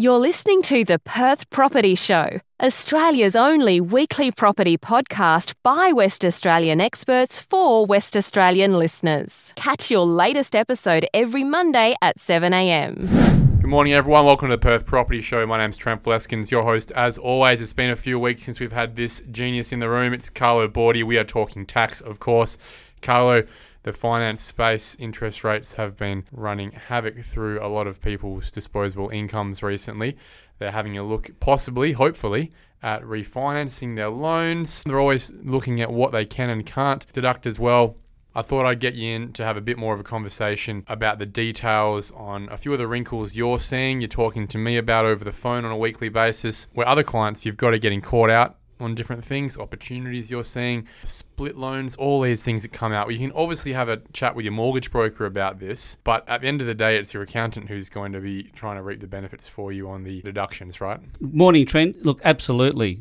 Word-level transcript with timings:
You're 0.00 0.18
listening 0.18 0.62
to 0.62 0.82
the 0.82 0.98
Perth 0.98 1.50
Property 1.50 1.94
Show, 1.94 2.40
Australia's 2.62 3.36
only 3.36 3.82
weekly 3.82 4.30
property 4.30 4.78
podcast 4.78 5.52
by 5.62 5.92
West 5.92 6.24
Australian 6.24 6.80
experts 6.80 7.38
for 7.38 7.84
West 7.84 8.16
Australian 8.16 8.78
listeners. 8.78 9.52
Catch 9.56 9.90
your 9.90 10.06
latest 10.06 10.56
episode 10.56 11.06
every 11.12 11.44
Monday 11.44 11.96
at 12.00 12.16
7am. 12.16 13.60
Good 13.60 13.68
morning, 13.68 13.92
everyone. 13.92 14.24
Welcome 14.24 14.48
to 14.48 14.56
the 14.56 14.58
Perth 14.58 14.86
Property 14.86 15.20
Show. 15.20 15.44
My 15.44 15.58
name's 15.58 15.76
Trent 15.76 16.02
Fleskens, 16.02 16.50
your 16.50 16.62
host. 16.62 16.90
As 16.92 17.18
always, 17.18 17.60
it's 17.60 17.74
been 17.74 17.90
a 17.90 17.94
few 17.94 18.18
weeks 18.18 18.44
since 18.44 18.58
we've 18.58 18.72
had 18.72 18.96
this 18.96 19.20
genius 19.30 19.70
in 19.70 19.80
the 19.80 19.90
room. 19.90 20.14
It's 20.14 20.30
Carlo 20.30 20.66
Bordi. 20.66 21.04
We 21.04 21.18
are 21.18 21.24
talking 21.24 21.66
tax, 21.66 22.00
of 22.00 22.20
course. 22.20 22.56
Carlo, 23.02 23.44
the 23.82 23.92
finance 23.92 24.42
space 24.42 24.96
interest 24.98 25.42
rates 25.42 25.74
have 25.74 25.96
been 25.96 26.24
running 26.32 26.72
havoc 26.72 27.24
through 27.24 27.64
a 27.64 27.68
lot 27.68 27.86
of 27.86 28.00
people's 28.00 28.50
disposable 28.50 29.08
incomes 29.08 29.62
recently. 29.62 30.16
They're 30.58 30.70
having 30.70 30.98
a 30.98 31.02
look, 31.02 31.30
possibly, 31.40 31.92
hopefully, 31.92 32.50
at 32.82 33.02
refinancing 33.02 33.96
their 33.96 34.10
loans. 34.10 34.82
They're 34.82 35.00
always 35.00 35.30
looking 35.42 35.80
at 35.80 35.92
what 35.92 36.12
they 36.12 36.26
can 36.26 36.50
and 36.50 36.66
can't 36.66 37.06
deduct 37.12 37.46
as 37.46 37.58
well. 37.58 37.96
I 38.34 38.42
thought 38.42 38.64
I'd 38.64 38.78
get 38.78 38.94
you 38.94 39.16
in 39.16 39.32
to 39.32 39.44
have 39.44 39.56
a 39.56 39.60
bit 39.60 39.76
more 39.76 39.92
of 39.92 39.98
a 39.98 40.04
conversation 40.04 40.84
about 40.86 41.18
the 41.18 41.26
details 41.26 42.12
on 42.12 42.48
a 42.50 42.56
few 42.56 42.72
of 42.72 42.78
the 42.78 42.86
wrinkles 42.86 43.34
you're 43.34 43.58
seeing, 43.58 44.00
you're 44.00 44.08
talking 44.08 44.46
to 44.48 44.58
me 44.58 44.76
about 44.76 45.04
over 45.04 45.24
the 45.24 45.32
phone 45.32 45.64
on 45.64 45.72
a 45.72 45.76
weekly 45.76 46.08
basis, 46.08 46.68
where 46.72 46.86
other 46.86 47.02
clients 47.02 47.44
you've 47.44 47.56
got 47.56 47.70
to 47.70 47.78
getting 47.78 48.00
caught 48.00 48.30
out 48.30 48.59
on 48.80 48.94
different 48.94 49.24
things, 49.24 49.58
opportunities 49.58 50.30
you're 50.30 50.44
seeing, 50.44 50.86
split 51.04 51.56
loans, 51.56 51.96
all 51.96 52.20
these 52.20 52.42
things 52.42 52.62
that 52.62 52.72
come 52.72 52.92
out. 52.92 53.10
You 53.12 53.18
can 53.18 53.32
obviously 53.32 53.72
have 53.72 53.88
a 53.88 53.98
chat 54.12 54.34
with 54.34 54.44
your 54.44 54.52
mortgage 54.52 54.90
broker 54.90 55.26
about 55.26 55.58
this, 55.58 55.96
but 56.04 56.28
at 56.28 56.40
the 56.40 56.48
end 56.48 56.60
of 56.60 56.66
the 56.66 56.74
day, 56.74 56.96
it's 56.96 57.12
your 57.12 57.22
accountant 57.22 57.68
who's 57.68 57.88
going 57.88 58.12
to 58.12 58.20
be 58.20 58.44
trying 58.54 58.76
to 58.76 58.82
reap 58.82 59.00
the 59.00 59.06
benefits 59.06 59.48
for 59.48 59.72
you 59.72 59.88
on 59.88 60.04
the 60.04 60.22
deductions, 60.22 60.80
right? 60.80 61.00
Morning, 61.20 61.66
Trent. 61.66 62.04
Look, 62.04 62.20
absolutely 62.24 63.00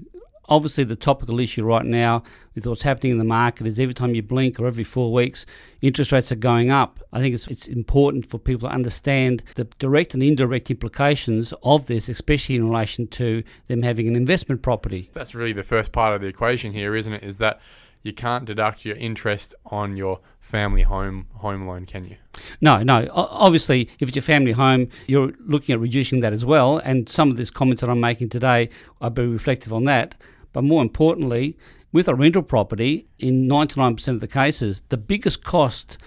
obviously 0.49 0.83
the 0.83 0.95
topical 0.95 1.39
issue 1.39 1.64
right 1.64 1.86
now 1.86 2.23
with 2.55 2.66
what's 2.66 2.81
happening 2.81 3.14
in 3.14 3.17
the 3.17 3.23
market 3.23 3.67
is 3.67 3.80
every 3.80 3.94
time 3.94 4.16
you 4.16 4.23
blink 4.23 4.59
or 4.59 4.67
every 4.67 4.83
four 4.83 5.14
weeks, 5.14 5.45
interest 5.81 6.11
rates 6.11 6.31
are 6.31 6.36
going 6.36 6.72
up. 6.72 7.00
I 7.14 7.22
think 7.22 7.36
it's, 7.36 7.47
it's 7.47 7.67
important 7.67 8.25
for 8.25 8.38
people 8.38 8.67
to 8.67 8.73
understand 8.73 9.44
the 9.56 9.66
direct 9.78 10.14
and 10.14 10.22
indirect 10.22 10.69
implications 10.69 11.53
of 11.64 11.86
this, 11.86 12.09
especially 12.09 12.56
in 12.56 12.67
relation 12.67 13.08
to 13.08 13.44
them 13.67 13.83
having 13.83 14.08
an 14.08 14.16
investment 14.16 14.61
property. 14.61 15.09
That's 15.14 15.36
really 15.36 15.53
the 15.53 15.64
first 15.64 15.91
part 15.91 16.14
of 16.14 16.22
the 16.22 16.28
equation 16.28 16.73
here, 16.73 16.95
isn't 16.95 17.13
it? 17.13 17.23
Is 17.23 17.38
that 17.38 17.61
you 18.02 18.13
can't 18.13 18.45
deduct 18.45 18.86
your 18.86 18.95
interest 18.95 19.53
on 19.66 19.97
your 19.97 20.22
family 20.39 20.84
home 20.84 21.28
home 21.36 21.67
loan, 21.67 21.86
can 21.86 22.06
you? 22.06 22.16
No, 22.61 22.81
no. 22.81 23.08
Obviously, 23.11 23.89
if 24.00 24.08
it's 24.09 24.16
your 24.16 24.23
family 24.23 24.53
home, 24.53 24.88
you're 25.08 25.34
looking 25.45 25.73
at 25.73 25.80
reducing 25.80 26.22
that 26.22 26.31
as 26.31 26.45
well. 26.45 26.78
And 26.78 27.09
some 27.09 27.30
of 27.30 27.38
these 27.38 27.52
comments 27.52 27.81
that 27.81 27.89
I'm 27.89 28.00
making 28.00 28.30
today, 28.30 28.69
I'll 29.02 29.09
be 29.09 29.25
reflective 29.25 29.73
on 29.73 29.84
that. 29.86 30.16
But 30.53 30.64
more 30.64 30.81
importantly, 30.81 31.58
with 31.92 32.08
a 32.08 32.16
rental 32.16 32.44
property, 32.44 33.08
in 33.17 33.47
99% 33.47 34.08
of 34.08 34.19
the 34.19 34.28
cases, 34.28 34.81
the 34.89 34.97
biggest 34.97 35.44
cost 35.44 35.97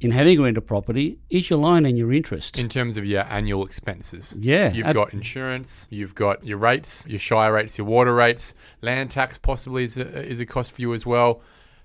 in 0.00 0.10
having 0.10 0.38
a 0.38 0.42
rental 0.42 0.62
property 0.62 1.18
is 1.30 1.48
your 1.48 1.60
loan 1.60 1.86
and 1.86 1.96
your 1.96 2.12
interest. 2.12 2.58
In 2.58 2.68
terms 2.68 2.96
of 2.96 3.06
your 3.06 3.22
annual 3.22 3.64
expenses. 3.64 4.36
Yeah. 4.38 4.72
You've 4.72 4.92
got 4.92 5.12
insurance, 5.12 5.86
you've 5.90 6.14
got 6.14 6.44
your 6.44 6.58
rates, 6.58 7.04
your 7.06 7.20
shire 7.20 7.52
rates, 7.52 7.78
your 7.78 7.86
water 7.86 8.14
rates, 8.14 8.54
land 8.80 9.12
tax 9.12 9.38
possibly 9.38 9.84
is 9.84 9.96
a, 9.96 10.28
is 10.28 10.40
a 10.40 10.46
cost 10.46 10.72
for 10.72 10.80
you 10.80 10.92
as 10.92 11.06
well. 11.06 11.40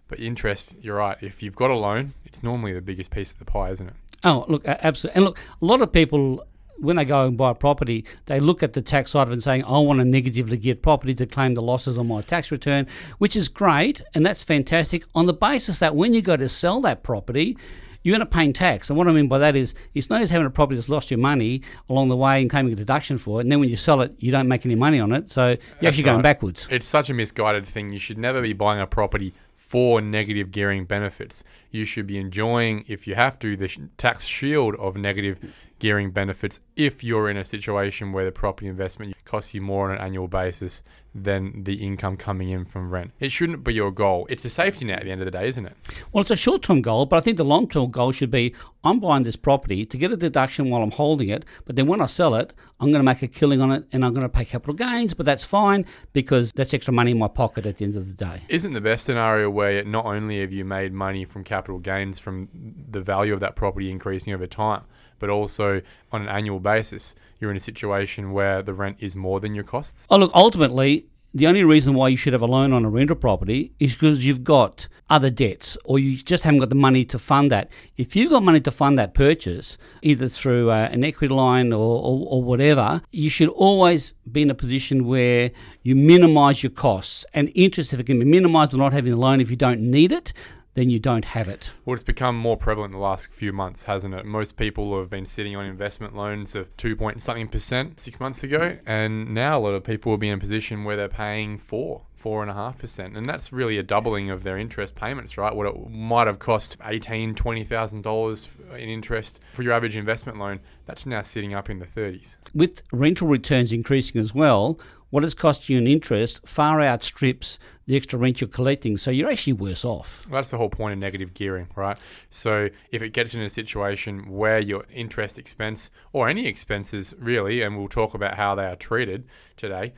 But 0.08 0.20
interest, 0.20 0.76
you're 0.82 0.96
right. 0.96 1.18
If 1.22 1.44
you've 1.44 1.56
got 1.56 1.70
a 1.70 1.76
loan, 1.76 2.14
it's 2.26 2.42
normally 2.42 2.74
the 2.74 2.82
biggest 2.82 3.12
piece 3.12 3.32
of 3.32 3.40
the 3.40 3.46
pie, 3.46 3.70
isn't 3.72 3.88
it? 3.88 3.94
Oh, 4.24 4.46
look, 4.48 4.66
absolutely. 4.66 5.18
And 5.18 5.26
look, 5.26 5.40
a 5.62 5.66
lot 5.66 5.82
of 5.82 5.92
people 5.92 6.44
when 6.80 6.96
they 6.96 7.06
go 7.06 7.26
and 7.26 7.38
buy 7.38 7.52
a 7.52 7.56
property, 7.56 8.06
they 8.26 8.40
look 8.40 8.64
at 8.64 8.74
the 8.74 8.82
tax 8.82 9.12
side 9.12 9.24
of 9.24 9.30
it 9.30 9.34
and 9.34 9.44
saying, 9.44 9.64
I 9.66 9.80
want 9.80 10.00
to 10.00 10.06
negatively 10.06 10.58
gear 10.58 10.76
property 10.76 11.16
to 11.16 11.26
claim 11.26 11.54
the 11.54 11.62
losses 11.62 11.98
on 11.98 12.08
my 12.08 12.22
tax 12.22 12.52
return, 12.52 12.88
which 13.18 13.36
is 13.36 13.50
great 13.50 14.02
and 14.14 14.26
that's 14.26 14.44
fantastic 14.44 15.04
on 15.16 15.26
the 15.26 15.34
basis 15.34 15.80
that 15.80 15.96
when 15.96 16.14
you 16.14 16.22
go 16.22 16.38
to 16.38 16.50
sell 16.50 16.82
that 16.82 17.04
property, 17.04 17.58
you 18.04 18.14
end 18.14 18.24
up 18.24 18.32
paying 18.32 18.54
tax. 18.54 18.90
And 18.90 18.98
what 18.98 19.08
I 19.08 19.12
mean 19.12 19.28
by 19.28 19.38
that 19.40 19.56
is 19.56 19.74
it's 19.94 20.10
not 20.10 20.22
as 20.22 20.30
having 20.30 20.48
a 20.48 20.50
property 20.50 20.78
that's 20.78 20.88
lost 20.88 21.12
your 21.12 21.18
money 21.18 21.62
along 21.90 22.10
the 22.10 22.16
way 22.16 22.42
and 22.42 22.50
claiming 22.50 22.72
a 22.72 22.76
deduction 22.76 23.18
for 23.18 23.40
it, 23.40 23.44
and 23.44 23.52
then 23.52 23.60
when 23.60 23.70
you 23.70 23.76
sell 23.76 24.02
it, 24.02 24.16
you 24.20 24.32
don't 24.32 24.48
make 24.48 24.66
any 24.66 24.76
money 24.76 25.00
on 25.00 25.12
it. 25.12 25.30
So 25.30 25.48
you're 25.48 25.56
that's 25.56 25.86
actually 25.88 26.04
going 26.04 26.18
right. 26.18 26.24
backwards. 26.24 26.68
It's 26.72 26.88
such 26.88 27.10
a 27.10 27.14
misguided 27.14 27.66
thing. 27.66 27.92
You 27.92 28.00
should 28.00 28.18
never 28.18 28.42
be 28.42 28.54
buying 28.54 28.80
a 28.80 28.88
property 28.88 29.34
for 29.56 30.00
negative 30.00 30.52
gearing 30.52 30.86
benefits. 30.86 31.44
You 31.70 31.84
should 31.84 32.08
be 32.08 32.18
enjoying, 32.18 32.86
if 32.88 33.08
you 33.08 33.16
have 33.16 33.38
to, 33.40 33.58
the 33.58 33.70
tax 33.98 34.24
shield 34.24 34.76
of 34.76 34.96
negative 34.96 35.40
gearing 35.80 36.12
benefits 36.12 36.60
if 36.76 37.04
you're 37.04 37.30
in 37.30 37.38
a 37.38 37.46
situation 37.46 38.12
where 38.12 38.26
the 38.26 38.32
property 38.32 38.68
investment 38.68 39.16
costs 39.26 39.54
you 39.54 39.62
more 39.62 39.90
on 39.90 39.96
an 39.96 40.02
annual 40.02 40.28
basis 40.28 40.82
than 41.14 41.64
the 41.64 41.76
income 41.76 42.16
coming 42.16 42.50
in 42.50 42.66
from 42.66 42.92
rent. 42.92 43.12
It 43.20 43.32
shouldn't 43.32 43.64
be 43.64 43.74
your 43.74 43.92
goal. 43.92 44.28
It's 44.30 44.46
a 44.46 44.50
safety 44.50 44.86
net 44.86 45.00
at 45.00 45.06
the 45.06 45.12
end 45.12 45.22
of 45.22 45.26
the 45.26 45.32
day, 45.32 45.48
isn't 45.48 45.66
it? 45.66 45.76
Well, 46.12 46.22
it's 46.22 46.32
a 46.32 46.36
short 46.36 46.62
term 46.62 46.82
goal, 46.82 47.06
but 47.06 47.18
I 47.18 47.20
think 47.22 47.38
the 47.38 47.46
long 47.46 47.68
term 47.68 47.92
goal 47.92 48.12
should 48.12 48.32
be 48.32 48.54
I'm 48.84 49.00
buying 49.00 49.24
this 49.24 49.36
property 49.36 49.86
to 49.86 49.98
get 49.98 50.12
a 50.12 50.18
deduction 50.18 50.70
while 50.70 50.82
I'm 50.82 50.92
holding 50.92 51.30
it, 51.30 51.44
but 51.66 51.76
then 51.76 51.88
when 51.88 52.02
I 52.02 52.06
sell 52.06 52.36
it, 52.36 52.54
I'm 52.80 52.88
going 52.88 53.00
to 53.00 53.04
make 53.04 53.22
a 53.22 53.28
killing 53.28 53.60
on 53.62 53.72
it 53.72 53.86
and 53.92 54.06
I'm 54.06 54.14
going 54.14 54.26
to 54.26 54.30
pay 54.30 54.46
capital 54.46 54.76
gains, 54.76 55.14
but 55.14 55.26
that's 55.26 55.44
fine 55.44 55.86
because 56.14 56.52
that's 56.54 56.74
extra 56.74 56.94
money 56.94 57.12
in 57.12 57.18
my 57.18 57.28
pocket 57.28 57.66
at 57.66 57.78
the 57.78 57.86
end 57.86 57.96
of 57.96 58.08
the 58.08 58.14
day. 58.14 58.42
Isn't 58.48 58.74
the 58.74 58.82
best 58.82 59.06
scenario 59.06 59.50
where 59.50 59.84
not 59.84 60.06
only 60.06 60.40
have 60.42 60.54
you 60.54 60.64
made 60.64 60.94
money 60.94 61.26
from 61.26 61.44
capital 61.44 61.80
gains 61.80 62.20
from 62.20 62.48
the 62.90 63.02
value 63.02 63.34
of 63.34 63.40
that 63.40 63.56
property 63.56 63.90
increasing 63.90 64.34
over 64.34 64.48
time, 64.48 64.84
but 65.20 65.30
also 65.30 65.82
on 66.12 66.22
an 66.24 66.30
annual 66.30 66.60
basis, 66.60 67.16
you're 67.40 67.52
in 67.52 67.58
a 67.58 67.62
situation 67.62 68.32
where 68.32 68.62
the 68.62 68.74
rent 68.74 68.98
is 69.00 69.16
more 69.16 69.40
than 69.40 69.56
your 69.56 69.64
costs? 69.64 70.08
Oh, 70.10 70.18
look, 70.18 70.32
ultimately, 70.34 71.08
the 71.34 71.48
only 71.48 71.64
reason 71.64 71.94
why 71.94 72.08
you 72.08 72.18
should 72.18 72.34
have 72.34 72.42
a 72.42 72.48
loan 72.48 72.74
on 72.74 72.86
a 72.86 72.90
rental 72.90 73.16
property 73.16 73.72
is 73.80 73.94
because 73.94 74.26
you've 74.26 74.44
got 74.44 74.88
other 75.10 75.30
debts 75.30 75.78
or 75.86 76.00
you 76.00 76.18
just 76.18 76.44
haven't 76.44 76.60
got 76.60 76.70
the 76.70 76.76
money 76.76 77.06
to 77.06 77.20
fund 77.20 77.52
that. 77.52 77.70
If 77.98 78.16
you've 78.16 78.32
got 78.32 78.44
money 78.44 78.60
to 78.62 78.72
fund 78.72 78.98
that 78.98 79.14
purchase, 79.14 79.78
either 80.02 80.28
through 80.30 80.72
uh, 80.72 80.90
an 80.92 81.04
equity 81.04 81.34
line 81.34 81.74
or, 81.74 82.02
or, 82.02 82.28
or, 82.30 82.44
whatever, 82.44 83.02
you 83.12 83.30
should 83.30 83.50
always 83.50 84.14
be 84.32 84.42
in 84.42 84.50
a 84.50 84.56
position 84.56 85.06
where 85.06 85.52
you 85.84 85.96
minimize 85.96 86.64
your 86.64 86.72
costs. 86.72 87.26
And 87.34 87.52
interest, 87.56 87.94
if 87.94 88.00
it 88.00 88.06
can 88.06 88.20
be 88.20 88.26
minimized 88.26 88.72
by 88.72 88.78
not 88.78 88.94
having 88.94 89.14
a 89.14 89.18
loan 89.18 89.40
if 89.40 89.50
you 89.50 89.58
don't 89.58 89.82
need 89.82 90.12
it, 90.12 90.34
then 90.78 90.92
you 90.92 91.00
don't 91.00 91.26
have 91.26 91.50
it. 91.50 91.72
Well, 91.86 91.96
it's 91.96 92.04
become 92.04 92.38
more 92.38 92.56
prevalent 92.56 92.94
in 92.94 93.00
the 93.00 93.04
last 93.04 93.32
few 93.32 93.52
months, 93.52 93.84
hasn't 93.84 94.14
it? 94.14 94.26
Most 94.26 94.58
people 94.58 94.96
have 95.00 95.10
been 95.10 95.26
sitting 95.26 95.56
on 95.56 95.66
investment 95.66 96.16
loans 96.16 96.54
of 96.54 96.76
two 96.78 96.96
point 96.96 97.24
something 97.24 97.48
percent 97.48 98.00
six 98.00 98.20
months 98.20 98.44
ago, 98.44 98.78
and 98.86 99.34
now 99.34 99.58
a 99.58 99.60
lot 99.60 99.74
of 99.74 99.84
people 99.84 100.12
will 100.12 100.20
be 100.20 100.30
in 100.30 100.36
a 100.36 100.40
position 100.40 100.84
where 100.84 100.96
they're 100.96 101.10
paying 101.10 101.58
four, 101.58 102.04
four 102.28 102.42
and 102.42 102.52
a 102.52 102.54
half 102.54 102.78
percent, 102.78 103.16
and 103.16 103.26
that's 103.26 103.54
really 103.54 103.78
a 103.78 103.84
doubling 103.84 104.30
of 104.30 104.44
their 104.44 104.58
interest 104.58 104.96
payments, 104.96 105.38
right? 105.38 105.56
What 105.56 105.66
it 105.66 105.90
might 105.90 106.28
have 106.28 106.40
cost 106.40 106.76
eighteen, 106.84 107.34
twenty 107.34 107.64
thousand 107.64 108.02
dollars 108.02 108.50
in 108.74 108.90
interest 108.90 109.40
for 109.54 109.64
your 109.64 109.72
average 109.72 109.96
investment 109.96 110.38
loan, 110.38 110.60
that's 110.86 111.06
now 111.06 111.22
sitting 111.22 111.54
up 111.54 111.70
in 111.70 111.80
the 111.80 111.86
thirties. 111.86 112.36
With 112.54 112.84
rental 112.92 113.30
returns 113.30 113.72
increasing 113.72 114.20
as 114.20 114.36
well, 114.36 114.78
what 115.10 115.24
it's 115.24 115.34
cost 115.34 115.70
you 115.70 115.78
in 115.78 115.88
interest 115.88 116.46
far 116.46 116.82
outstrips 116.82 117.60
the 117.86 117.96
extra 117.96 118.20
rent 118.20 118.42
you're 118.42 118.50
collecting. 118.50 118.98
So 118.98 119.10
you're 119.10 119.32
actually 119.32 119.54
worse 119.54 119.86
off. 119.86 120.28
That's 120.30 120.52
the 120.52 120.58
whole 120.58 120.70
point 120.70 120.92
of 120.92 121.00
negative 121.00 121.34
gearing, 121.34 121.70
right? 121.78 121.98
So 122.30 122.68
if 122.92 123.02
it 123.02 123.12
gets 123.12 123.34
in 123.34 123.42
a 123.42 123.50
situation 123.50 124.30
where 124.30 124.60
your 124.60 124.84
interest 124.94 125.40
expense 125.40 125.90
or 126.12 126.28
any 126.28 126.46
expenses 126.48 127.16
really, 127.18 127.62
and 127.62 127.78
we'll 127.78 127.88
talk 127.88 128.14
about 128.14 128.36
how 128.36 128.56
they 128.56 128.66
are 128.66 128.76
treated 128.76 129.24
today, 129.56 129.94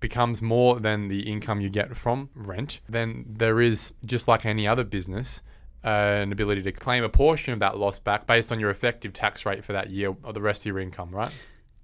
becomes 0.00 0.40
more 0.40 0.80
than 0.80 1.08
the 1.08 1.30
income 1.30 1.60
you 1.60 1.68
get 1.68 1.96
from 1.96 2.30
rent, 2.34 2.80
then 2.88 3.24
there 3.28 3.60
is 3.60 3.92
just 4.04 4.28
like 4.28 4.46
any 4.46 4.66
other 4.66 4.84
business. 4.84 5.42
Uh, 5.84 6.18
an 6.22 6.32
ability 6.32 6.60
to 6.60 6.72
claim 6.72 7.04
a 7.04 7.08
portion 7.08 7.52
of 7.52 7.60
that 7.60 7.78
loss 7.78 8.00
back 8.00 8.26
based 8.26 8.50
on 8.50 8.58
your 8.58 8.68
effective 8.68 9.12
tax 9.12 9.46
rate 9.46 9.64
for 9.64 9.72
that 9.72 9.90
year 9.90 10.14
or 10.24 10.32
the 10.32 10.40
rest 10.40 10.62
of 10.62 10.66
your 10.66 10.80
income, 10.80 11.08
right? 11.10 11.30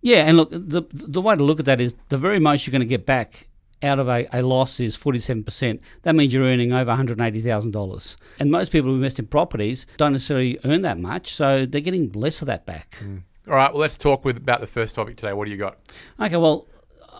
Yeah, 0.02 0.26
and 0.26 0.36
look, 0.36 0.50
the 0.50 0.82
the 0.92 1.20
way 1.20 1.36
to 1.36 1.42
look 1.42 1.60
at 1.60 1.66
that 1.66 1.80
is 1.80 1.94
the 2.08 2.18
very 2.18 2.40
most 2.40 2.66
you're 2.66 2.72
going 2.72 2.80
to 2.80 2.86
get 2.86 3.06
back 3.06 3.48
out 3.84 3.98
of 3.98 4.08
a, 4.08 4.26
a 4.32 4.42
loss 4.42 4.80
is 4.80 4.96
47%. 4.96 5.78
That 6.02 6.14
means 6.14 6.32
you're 6.32 6.44
earning 6.44 6.72
over 6.72 6.90
$180,000. 6.90 8.16
And 8.40 8.50
most 8.50 8.72
people 8.72 8.90
who 8.90 8.96
invest 8.96 9.18
in 9.18 9.26
properties 9.26 9.86
don't 9.96 10.12
necessarily 10.12 10.58
earn 10.64 10.82
that 10.82 10.98
much, 10.98 11.34
so 11.34 11.66
they're 11.66 11.80
getting 11.80 12.10
less 12.12 12.40
of 12.42 12.46
that 12.46 12.66
back. 12.66 12.98
Mm. 13.00 13.22
All 13.46 13.54
right, 13.54 13.72
well, 13.72 13.80
let's 13.80 13.98
talk 13.98 14.24
with 14.24 14.38
about 14.38 14.60
the 14.60 14.66
first 14.66 14.94
topic 14.94 15.16
today. 15.16 15.34
What 15.34 15.44
do 15.44 15.50
you 15.50 15.58
got? 15.58 15.78
Okay, 16.18 16.36
well, 16.36 16.66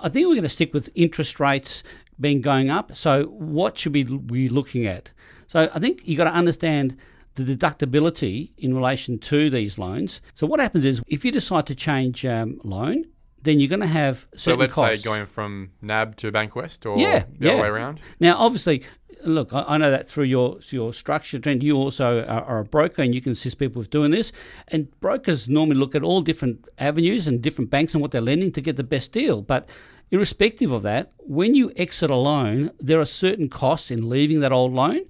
I 0.02 0.08
think 0.08 0.26
we're 0.26 0.35
going 0.35 0.43
to 0.43 0.49
stick 0.49 0.75
with 0.75 0.91
interest 0.94 1.41
rates 1.41 1.82
being 2.20 2.41
going 2.41 2.70
up. 2.70 2.96
So, 2.96 3.25
what 3.25 3.79
should 3.79 3.94
we 3.94 4.05
be 4.05 4.49
looking 4.49 4.87
at? 4.87 5.11
So, 5.49 5.70
I 5.75 5.79
think 5.79 6.02
you've 6.05 6.19
got 6.19 6.25
to 6.25 6.35
understand 6.35 6.96
the 7.35 7.43
deductibility 7.43 8.50
in 8.58 8.75
relation 8.75 9.19
to 9.19 9.50
these 9.50 9.79
loans. 9.79 10.20
So, 10.35 10.46
what 10.46 10.61
happens 10.61 10.85
is 10.85 11.02
if 11.08 11.25
you 11.25 11.32
decide 11.32 11.67
to 11.67 11.75
change 11.75 12.25
um, 12.25 12.61
loan, 12.62 13.06
then 13.44 13.61
you're 13.61 13.69
going 13.69 13.81
to 13.81 13.87
have 13.87 14.26
certain 14.35 14.38
So 14.41 14.55
let's 14.56 14.75
costs. 14.75 15.00
say 15.00 15.05
going 15.05 15.26
from 15.26 15.70
NAB 15.81 16.17
to 16.17 16.32
Bankwest 16.32 16.85
or 16.85 16.99
Yeah, 16.99 17.25
the 17.38 17.46
yeah. 17.46 17.52
other 17.52 17.62
way 17.62 17.69
around. 17.69 18.00
Now, 18.20 18.37
obviously, 18.38 18.82
look, 19.25 19.52
I, 19.52 19.64
I 19.69 19.79
know 19.79 19.91
that 19.91 20.08
through 20.08 20.25
your 20.25 20.58
your 20.70 20.93
structure, 20.93 21.38
Trent, 21.38 21.62
you 21.62 21.76
also 21.76 22.20
are, 22.20 22.44
are 22.44 22.58
a 22.61 22.64
broker 22.64 23.02
and 23.02 23.14
you 23.14 23.20
can 23.20 23.32
assist 23.32 23.58
people 23.58 23.79
with 23.81 23.91
doing 23.91 24.11
this. 24.11 24.32
And 24.69 24.88
brokers 25.00 25.49
normally 25.49 25.76
look 25.76 25.94
at 25.94 26.02
all 26.02 26.20
different 26.23 26.67
avenues 26.79 27.26
and 27.26 27.41
different 27.43 27.70
banks 27.70 27.94
and 27.94 28.02
what 28.02 28.11
they're 28.11 28.20
lending 28.32 28.52
to 28.52 28.61
get 28.61 28.76
the 28.76 28.82
best 28.85 29.12
deal. 29.12 29.43
But 29.43 29.69
irrespective 30.11 30.70
of 30.73 30.82
that, 30.82 31.12
when 31.19 31.55
you 31.55 31.73
exit 31.76 32.11
a 32.11 32.17
loan, 32.17 32.70
there 32.81 33.00
are 33.00 33.06
certain 33.06 33.49
costs 33.49 33.90
in 33.90 34.08
leaving 34.08 34.40
that 34.40 34.52
old 34.52 34.73
loan. 34.73 35.00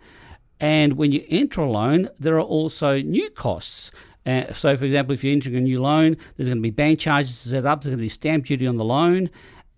And 0.61 0.95
when 0.95 1.13
you 1.13 1.25
enter 1.29 1.61
a 1.63 1.71
loan, 1.71 2.09
there 2.19 2.37
are 2.37 2.41
also 2.59 3.01
new 3.01 3.29
costs. 3.31 3.91
Uh, 4.27 4.53
so, 4.53 4.77
for 4.77 4.85
example, 4.85 5.13
if 5.13 5.23
you're 5.23 5.33
entering 5.33 5.57
a 5.57 5.61
new 5.61 5.81
loan, 5.81 6.17
there's 6.37 6.49
going 6.49 6.59
to 6.59 6.63
be 6.63 6.71
bank 6.71 6.99
charges 6.99 7.43
to 7.43 7.49
set 7.51 7.67
up, 7.67 7.83
there's 7.83 7.91
going 7.91 7.99
to 7.99 8.05
be 8.05 8.09
stamp 8.09 8.47
duty 8.47 8.67
on 8.67 8.77
the 8.77 8.85
loan. 8.85 9.31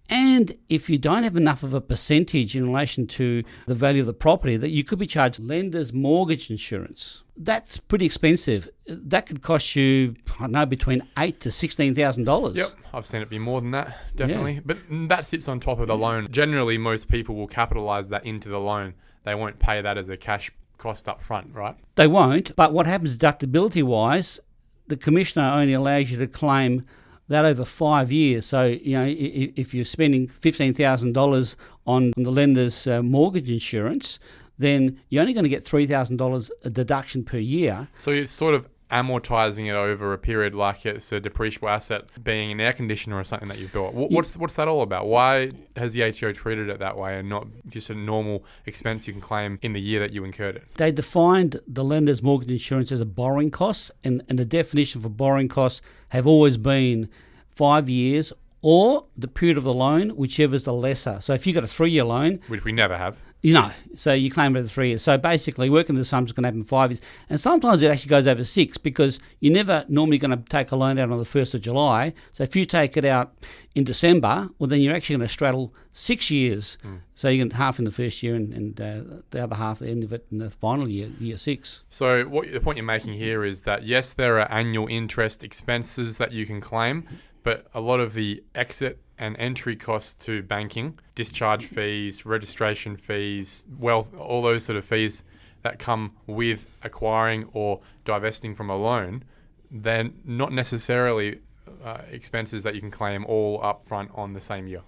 And 0.09 0.57
if 0.69 0.89
you 0.89 0.99
don't 0.99 1.25
have 1.25 1.37
enough 1.37 1.65
of 1.65 1.75
a 1.75 1.81
percentage 1.81 2.55
in 2.55 2.65
relation 2.65 3.09
to 3.09 3.43
the 3.67 3.75
value 3.75 4.03
of 4.03 4.07
the 4.07 4.13
property, 4.15 4.57
that 4.57 4.71
you 4.71 4.85
could 4.85 5.01
be 5.01 5.07
charged 5.09 5.41
lender's 5.41 5.93
mortgage 5.93 6.49
insurance. 6.49 7.25
That's 7.37 7.79
pretty 7.79 8.07
expensive. 8.07 8.69
That 8.87 9.27
could 9.27 9.43
cost 9.43 9.75
you, 9.75 10.15
I 10.39 10.43
don't 10.43 10.53
know, 10.53 10.65
between 10.65 11.03
eight 11.19 11.41
to 11.41 11.51
sixteen 11.51 11.93
thousand 11.93 12.23
dollars. 12.23 12.55
Yep, 12.55 12.71
I've 12.95 13.05
seen 13.05 13.21
it 13.21 13.29
be 13.29 13.41
more 13.41 13.61
than 13.61 13.73
that, 13.73 13.97
definitely. 14.15 14.61
But 14.65 14.79
that 15.09 15.27
sits 15.27 15.49
on 15.49 15.59
top 15.59 15.81
of 15.81 15.89
the 15.89 15.97
loan. 15.97 16.29
Generally, 16.31 16.79
most 16.79 17.09
people 17.09 17.35
will 17.35 17.49
capitalize 17.49 18.09
that 18.11 18.25
into 18.25 18.49
the 18.49 18.61
loan. 18.61 18.95
They 19.25 19.35
won't 19.35 19.59
pay 19.59 19.81
that 19.81 19.99
as 19.99 20.09
a 20.09 20.17
cash 20.17 20.53
cost 20.79 21.09
up 21.09 21.23
front, 21.23 21.55
right? 21.55 21.77
They 21.97 22.07
won't. 22.07 22.55
But 22.57 22.73
what 22.73 22.87
happens 22.87 23.17
deductibility 23.17 23.83
wise, 23.83 24.41
the 24.87 24.97
commissioner 24.97 25.51
only 25.51 25.73
allows 25.73 26.11
you 26.11 26.19
to 26.19 26.27
claim 26.27 26.85
that 27.29 27.45
over 27.45 27.65
five 27.65 28.13
years. 28.13 28.47
So, 28.47 28.65
you 28.65 28.97
know, 28.97 29.07
if 29.09 29.75
you're 29.75 29.85
spending 29.85 30.29
$15,000 30.29 31.57
on 31.87 32.13
the 32.17 32.31
lender's 32.31 32.87
uh, 32.87 33.03
mortgage 33.03 33.51
insurance, 33.51 34.19
then 34.59 35.01
you're 35.09 35.21
only 35.21 35.33
going 35.33 35.45
to 35.45 35.51
get 35.51 35.65
$3,000 35.65 36.51
a 36.65 36.71
deduction 36.71 37.25
per 37.25 37.39
year. 37.39 37.89
So 37.97 38.11
it's 38.13 38.33
sort 38.33 38.55
of 38.55 38.69
amortizing 38.91 39.67
it 39.67 39.75
over 39.75 40.13
a 40.13 40.19
period 40.19 40.55
like 40.55 40.87
it's 40.87 41.11
a 41.13 41.21
depreciable 41.21 41.69
asset 41.69 42.05
being 42.23 42.53
an 42.53 42.61
air 42.61 42.73
conditioner 42.73 43.19
or 43.19 43.25
something 43.25 43.49
that 43.49 43.59
you've 43.59 43.73
built. 43.73 43.93
Wh- 43.95 44.11
What's 44.11 44.37
what's 44.37 44.57
that 44.57 44.69
all 44.69 44.83
about? 44.83 45.07
Why 45.07 45.51
has 45.77 45.93
the 45.93 46.05
ATO 46.05 46.33
treated 46.33 46.69
it 46.69 46.79
that 46.79 46.97
way 46.97 47.19
and 47.19 47.29
not 47.29 47.47
just 47.69 47.91
a 47.91 47.95
normal 47.95 48.45
expense 48.67 49.07
you 49.07 49.13
can 49.13 49.21
claim 49.23 49.59
in 49.63 49.73
the 49.73 49.81
year 49.81 50.01
that 50.01 50.13
you 50.13 50.25
incurred 50.25 50.57
it? 50.57 50.65
They 50.77 50.93
defined 50.93 51.61
the 51.67 51.83
lender's 51.85 52.23
mortgage 52.23 52.51
insurance 52.51 52.93
as 52.93 53.01
a 53.01 53.07
borrowing 53.07 53.51
cost, 53.51 53.91
and, 54.05 54.23
and 54.29 54.39
the 54.39 54.45
definition 54.45 55.01
for 55.01 55.09
borrowing 55.09 55.49
costs 55.49 55.81
have 56.11 56.27
always 56.27 56.57
been 56.57 57.09
five 57.51 57.89
years 57.91 58.33
or 58.63 59.05
the 59.17 59.29
period 59.29 59.57
of 59.57 59.65
the 59.65 59.75
loan, 59.75 60.11
whichever 60.11 60.55
is 60.55 60.65
the 60.65 60.73
lesser. 60.73 61.19
So 61.21 61.33
if 61.35 61.47
you've 61.47 61.55
got 61.55 61.63
a 61.65 61.69
three 61.69 61.91
year 61.91 62.05
loan, 62.05 62.41
Which 62.49 62.65
we 62.65 62.73
never 62.73 62.97
have. 62.97 63.19
You 63.47 63.53
know, 63.53 63.71
so 63.95 64.13
you 64.13 64.29
claim 64.29 64.57
it 64.57 64.59
over 64.59 64.67
three 64.67 64.89
years. 64.89 65.03
So 65.03 65.17
basically, 65.17 65.71
working 65.71 65.95
the 65.95 66.05
sums 66.05 66.33
can 66.33 66.43
happen 66.43 66.65
five 66.65 66.91
years, 66.91 67.01
and 67.31 67.39
sometimes 67.39 67.81
it 67.81 67.93
actually 67.93 68.09
goes 68.09 68.27
over 68.27 68.43
six 68.43 68.77
because 68.77 69.21
you're 69.39 69.55
never 69.55 69.85
normally 69.87 70.19
going 70.19 70.33
to 70.33 70.49
take 70.49 70.73
a 70.73 70.75
loan 70.75 70.99
out 70.99 71.13
on 71.13 71.19
the 71.19 71.25
first 71.25 71.55
of 71.55 71.61
July. 71.61 72.13
So 72.33 72.43
if 72.43 72.57
you 72.57 72.67
take 72.67 72.97
it 72.97 73.05
out 73.05 73.35
in 73.77 73.85
December, 73.85 74.49
well, 74.59 74.67
then 74.67 74.81
you're 74.81 74.97
actually 74.97 75.19
going 75.19 75.29
to 75.29 75.33
straddle 75.33 75.73
six 75.93 76.29
years. 76.29 76.77
So 77.15 77.29
you 77.29 77.45
get 77.45 77.53
half 77.53 77.79
in 77.79 77.85
the 77.85 77.93
first 77.93 78.21
year 78.21 78.35
and, 78.35 78.53
and 78.53 78.81
uh, 78.81 79.23
the 79.31 79.45
other 79.45 79.55
half 79.55 79.81
at 79.81 79.87
the 79.87 79.93
end 79.93 80.03
of 80.03 80.13
it 80.13 80.27
in 80.33 80.39
the 80.39 80.51
final 80.51 80.89
year, 80.89 81.13
year 81.21 81.37
six. 81.37 81.85
So 81.89 82.25
what 82.25 82.53
the 82.53 82.59
point 82.59 82.79
you're 82.79 82.85
making 82.85 83.13
here 83.13 83.45
is 83.45 83.63
that 83.63 83.85
yes, 83.85 84.13
there 84.13 84.41
are 84.41 84.51
annual 84.51 84.89
interest 84.89 85.45
expenses 85.45 86.19
that 86.19 86.33
you 86.33 86.47
can 86.47 86.61
claim, 86.61 87.07
but 87.47 87.65
a 87.75 87.81
lot 87.81 88.01
of 88.01 88.15
the 88.15 88.43
exit 88.57 88.99
and 89.19 89.37
entry 89.39 89.77
costs 89.77 90.15
to 90.15 90.43
banking, 90.43 90.99
discharge 91.15 91.67
fees, 91.67 92.27
registration 92.27 92.97
fees, 92.97 93.65
wealth, 93.79 94.13
all 94.19 94.43
those 94.43 94.65
sort 94.65 94.77
of 94.77 94.85
fees 94.85 95.23
that 95.63 95.79
come 95.79 96.11
with 96.27 96.67
acquiring 96.83 97.49
or 97.53 97.81
divesting 98.05 98.53
from 98.57 98.69
a 98.69 98.77
loan, 98.77 99.23
they're 99.71 100.11
not 100.25 100.53
necessarily 100.53 101.39
uh, 101.85 101.99
expenses 102.11 102.65
that 102.65 102.75
you 102.75 102.81
can 102.81 102.91
claim 102.91 103.25
all 103.27 103.63
up 103.63 103.87
front 103.87 104.11
on 104.17 104.33
the 104.33 104.41
same 104.41 104.67
year. 104.67 104.83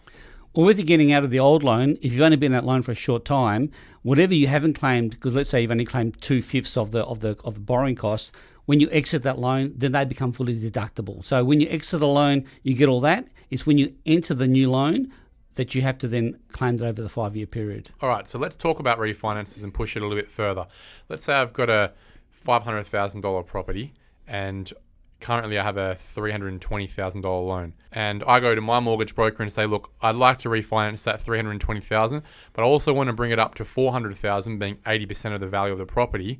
Or 0.52 0.64
with 0.64 0.80
you 0.80 0.84
getting 0.84 1.12
out 1.12 1.22
of 1.22 1.30
the 1.30 1.38
old 1.38 1.62
loan, 1.62 1.96
if 2.02 2.12
you've 2.12 2.22
only 2.22 2.36
been 2.36 2.52
in 2.52 2.60
that 2.60 2.66
loan 2.66 2.82
for 2.82 2.90
a 2.90 2.96
short 2.96 3.24
time, 3.24 3.70
whatever 4.02 4.34
you 4.34 4.48
haven't 4.48 4.72
claimed, 4.72 5.12
because 5.12 5.36
let's 5.36 5.48
say 5.48 5.62
you've 5.62 5.70
only 5.70 5.84
claimed 5.84 6.20
two 6.20 6.42
fifths 6.42 6.76
of 6.76 6.90
the 6.90 7.04
of 7.04 7.20
the 7.20 7.36
of 7.44 7.54
the 7.54 7.60
borrowing 7.60 7.94
costs, 7.94 8.32
when 8.68 8.80
you 8.80 8.90
exit 8.90 9.22
that 9.22 9.38
loan, 9.38 9.72
then 9.74 9.92
they 9.92 10.04
become 10.04 10.30
fully 10.30 10.54
deductible. 10.54 11.24
So 11.24 11.42
when 11.42 11.58
you 11.58 11.66
exit 11.70 12.02
a 12.02 12.06
loan, 12.06 12.44
you 12.62 12.74
get 12.74 12.90
all 12.90 13.00
that. 13.00 13.26
It's 13.48 13.64
when 13.64 13.78
you 13.78 13.94
enter 14.04 14.34
the 14.34 14.46
new 14.46 14.70
loan 14.70 15.10
that 15.54 15.74
you 15.74 15.80
have 15.80 15.96
to 15.96 16.06
then 16.06 16.38
claim 16.52 16.76
that 16.76 16.84
over 16.84 17.00
the 17.00 17.08
five 17.08 17.34
year 17.34 17.46
period. 17.46 17.88
All 18.02 18.10
right, 18.10 18.28
so 18.28 18.38
let's 18.38 18.58
talk 18.58 18.78
about 18.78 18.98
refinances 18.98 19.64
and 19.64 19.72
push 19.72 19.96
it 19.96 20.00
a 20.00 20.02
little 20.02 20.22
bit 20.22 20.30
further. 20.30 20.66
Let's 21.08 21.24
say 21.24 21.32
I've 21.32 21.54
got 21.54 21.70
a 21.70 21.92
$500,000 22.46 23.46
property 23.46 23.94
and 24.26 24.70
currently 25.20 25.58
I 25.58 25.64
have 25.64 25.78
a 25.78 25.96
$320,000 26.14 27.24
loan. 27.24 27.72
And 27.90 28.22
I 28.26 28.38
go 28.38 28.54
to 28.54 28.60
my 28.60 28.80
mortgage 28.80 29.14
broker 29.14 29.42
and 29.42 29.50
say, 29.50 29.64
"Look, 29.64 29.90
I'd 30.02 30.14
like 30.14 30.38
to 30.40 30.50
refinance 30.50 31.04
that 31.04 31.22
320,000, 31.22 32.22
but 32.52 32.62
I 32.62 32.66
also 32.66 32.92
want 32.92 33.06
to 33.06 33.14
bring 33.14 33.30
it 33.30 33.38
up 33.38 33.54
to 33.54 33.64
400,000 33.64 34.58
being 34.58 34.76
80% 34.84 35.34
of 35.34 35.40
the 35.40 35.48
value 35.48 35.72
of 35.72 35.78
the 35.78 35.86
property." 35.86 36.38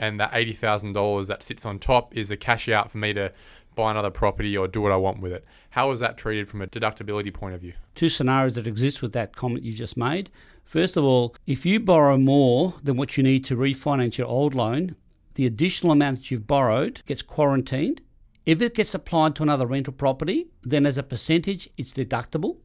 And 0.00 0.18
that 0.18 0.32
$80,000 0.32 1.28
that 1.28 1.44
sits 1.44 1.64
on 1.64 1.78
top 1.78 2.16
is 2.16 2.32
a 2.32 2.36
cash 2.36 2.68
out 2.68 2.90
for 2.90 2.98
me 2.98 3.12
to 3.12 3.32
buy 3.76 3.92
another 3.92 4.10
property 4.10 4.56
or 4.56 4.66
do 4.66 4.80
what 4.80 4.90
I 4.90 4.96
want 4.96 5.20
with 5.20 5.32
it. 5.32 5.44
How 5.70 5.92
is 5.92 6.00
that 6.00 6.16
treated 6.16 6.48
from 6.48 6.62
a 6.62 6.66
deductibility 6.66 7.32
point 7.32 7.54
of 7.54 7.60
view? 7.60 7.74
two 8.00 8.08
scenarios 8.08 8.54
that 8.54 8.66
exist 8.66 9.02
with 9.02 9.12
that 9.12 9.36
comment 9.36 9.62
you 9.62 9.74
just 9.74 9.94
made. 9.94 10.30
First 10.64 10.96
of 10.96 11.04
all, 11.04 11.36
if 11.46 11.66
you 11.66 11.78
borrow 11.78 12.16
more 12.16 12.74
than 12.82 12.96
what 12.96 13.16
you 13.18 13.22
need 13.22 13.44
to 13.44 13.56
refinance 13.56 14.16
your 14.16 14.26
old 14.26 14.54
loan, 14.54 14.96
the 15.34 15.44
additional 15.44 15.92
amount 15.92 16.16
that 16.16 16.30
you've 16.30 16.46
borrowed 16.46 17.02
gets 17.04 17.20
quarantined. 17.20 18.00
If 18.46 18.62
it 18.62 18.74
gets 18.74 18.94
applied 18.94 19.36
to 19.36 19.42
another 19.42 19.66
rental 19.66 19.92
property, 19.92 20.48
then 20.62 20.86
as 20.86 20.96
a 20.96 21.02
percentage, 21.02 21.68
it's 21.76 21.92
deductible. 21.92 22.56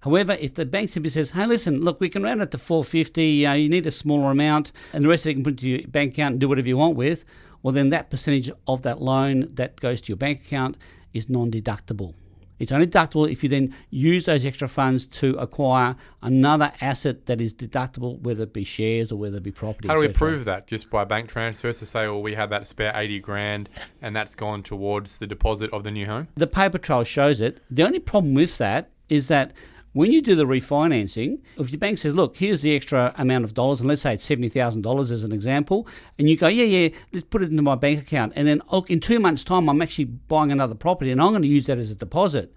However, 0.00 0.36
if 0.40 0.54
the 0.54 0.64
bank 0.64 0.90
simply 0.90 1.10
says, 1.10 1.32
"Hey, 1.32 1.46
listen, 1.46 1.80
look, 1.80 2.00
we 2.00 2.08
can 2.08 2.22
round 2.22 2.40
it 2.40 2.50
to 2.52 2.58
450. 2.58 3.46
Uh, 3.46 3.52
you 3.54 3.68
need 3.68 3.86
a 3.86 3.90
smaller 3.90 4.30
amount, 4.30 4.72
and 4.92 5.04
the 5.04 5.08
rest 5.08 5.26
of 5.26 5.26
it 5.26 5.30
you 5.30 5.34
can 5.36 5.44
put 5.44 5.54
into 5.54 5.68
your 5.68 5.88
bank 5.88 6.12
account 6.12 6.32
and 6.32 6.40
do 6.40 6.48
whatever 6.48 6.68
you 6.68 6.76
want 6.76 6.96
with," 6.96 7.24
well, 7.62 7.72
then 7.72 7.90
that 7.90 8.10
percentage 8.10 8.50
of 8.66 8.82
that 8.82 9.02
loan 9.02 9.48
that 9.54 9.80
goes 9.80 10.00
to 10.02 10.08
your 10.08 10.16
bank 10.16 10.42
account 10.46 10.76
is 11.12 11.28
non-deductible. 11.28 12.14
It's 12.58 12.72
only 12.72 12.86
deductible 12.86 13.30
if 13.30 13.42
you 13.42 13.48
then 13.48 13.74
use 13.90 14.24
those 14.24 14.44
extra 14.44 14.68
funds 14.68 15.06
to 15.06 15.36
acquire 15.36 15.96
another 16.22 16.72
asset 16.80 17.26
that 17.26 17.40
is 17.40 17.54
deductible, 17.54 18.20
whether 18.20 18.42
it 18.44 18.52
be 18.52 18.64
shares 18.64 19.12
or 19.12 19.16
whether 19.16 19.36
it 19.36 19.42
be 19.44 19.52
property. 19.52 19.88
How 19.88 19.94
do 19.94 20.00
we 20.00 20.08
prove 20.08 20.44
that? 20.46 20.66
Just 20.66 20.90
by 20.90 21.04
bank 21.04 21.28
transfers 21.28 21.78
to 21.78 21.86
say, 21.86 22.08
well, 22.08 22.22
we 22.22 22.34
have 22.34 22.50
that 22.50 22.66
spare 22.66 22.92
80 22.94 23.20
grand 23.20 23.68
and 24.02 24.14
that's 24.14 24.34
gone 24.34 24.62
towards 24.62 25.18
the 25.18 25.26
deposit 25.26 25.72
of 25.72 25.84
the 25.84 25.90
new 25.90 26.06
home? 26.06 26.28
The 26.34 26.48
paper 26.48 26.78
trail 26.78 27.04
shows 27.04 27.40
it. 27.40 27.60
The 27.70 27.84
only 27.84 28.00
problem 28.00 28.34
with 28.34 28.58
that 28.58 28.90
is 29.08 29.28
that 29.28 29.52
when 29.92 30.12
you 30.12 30.20
do 30.20 30.34
the 30.34 30.44
refinancing, 30.44 31.40
if 31.56 31.70
your 31.70 31.78
bank 31.78 31.98
says, 31.98 32.14
look, 32.14 32.36
here's 32.36 32.62
the 32.62 32.76
extra 32.76 33.14
amount 33.16 33.44
of 33.44 33.54
dollars, 33.54 33.80
and 33.80 33.88
let's 33.88 34.02
say 34.02 34.14
it's 34.14 34.28
$70,000 34.28 35.10
as 35.10 35.24
an 35.24 35.32
example, 35.32 35.86
and 36.18 36.28
you 36.28 36.36
go, 36.36 36.48
yeah, 36.48 36.64
yeah, 36.64 36.88
let's 37.12 37.26
put 37.28 37.42
it 37.42 37.50
into 37.50 37.62
my 37.62 37.74
bank 37.74 38.00
account. 38.00 38.32
And 38.36 38.46
then 38.46 38.62
oh, 38.70 38.84
in 38.88 39.00
two 39.00 39.18
months' 39.18 39.44
time, 39.44 39.68
I'm 39.68 39.82
actually 39.82 40.04
buying 40.04 40.52
another 40.52 40.74
property 40.74 41.10
and 41.10 41.20
I'm 41.20 41.30
going 41.30 41.42
to 41.42 41.48
use 41.48 41.66
that 41.66 41.78
as 41.78 41.90
a 41.90 41.94
deposit. 41.94 42.54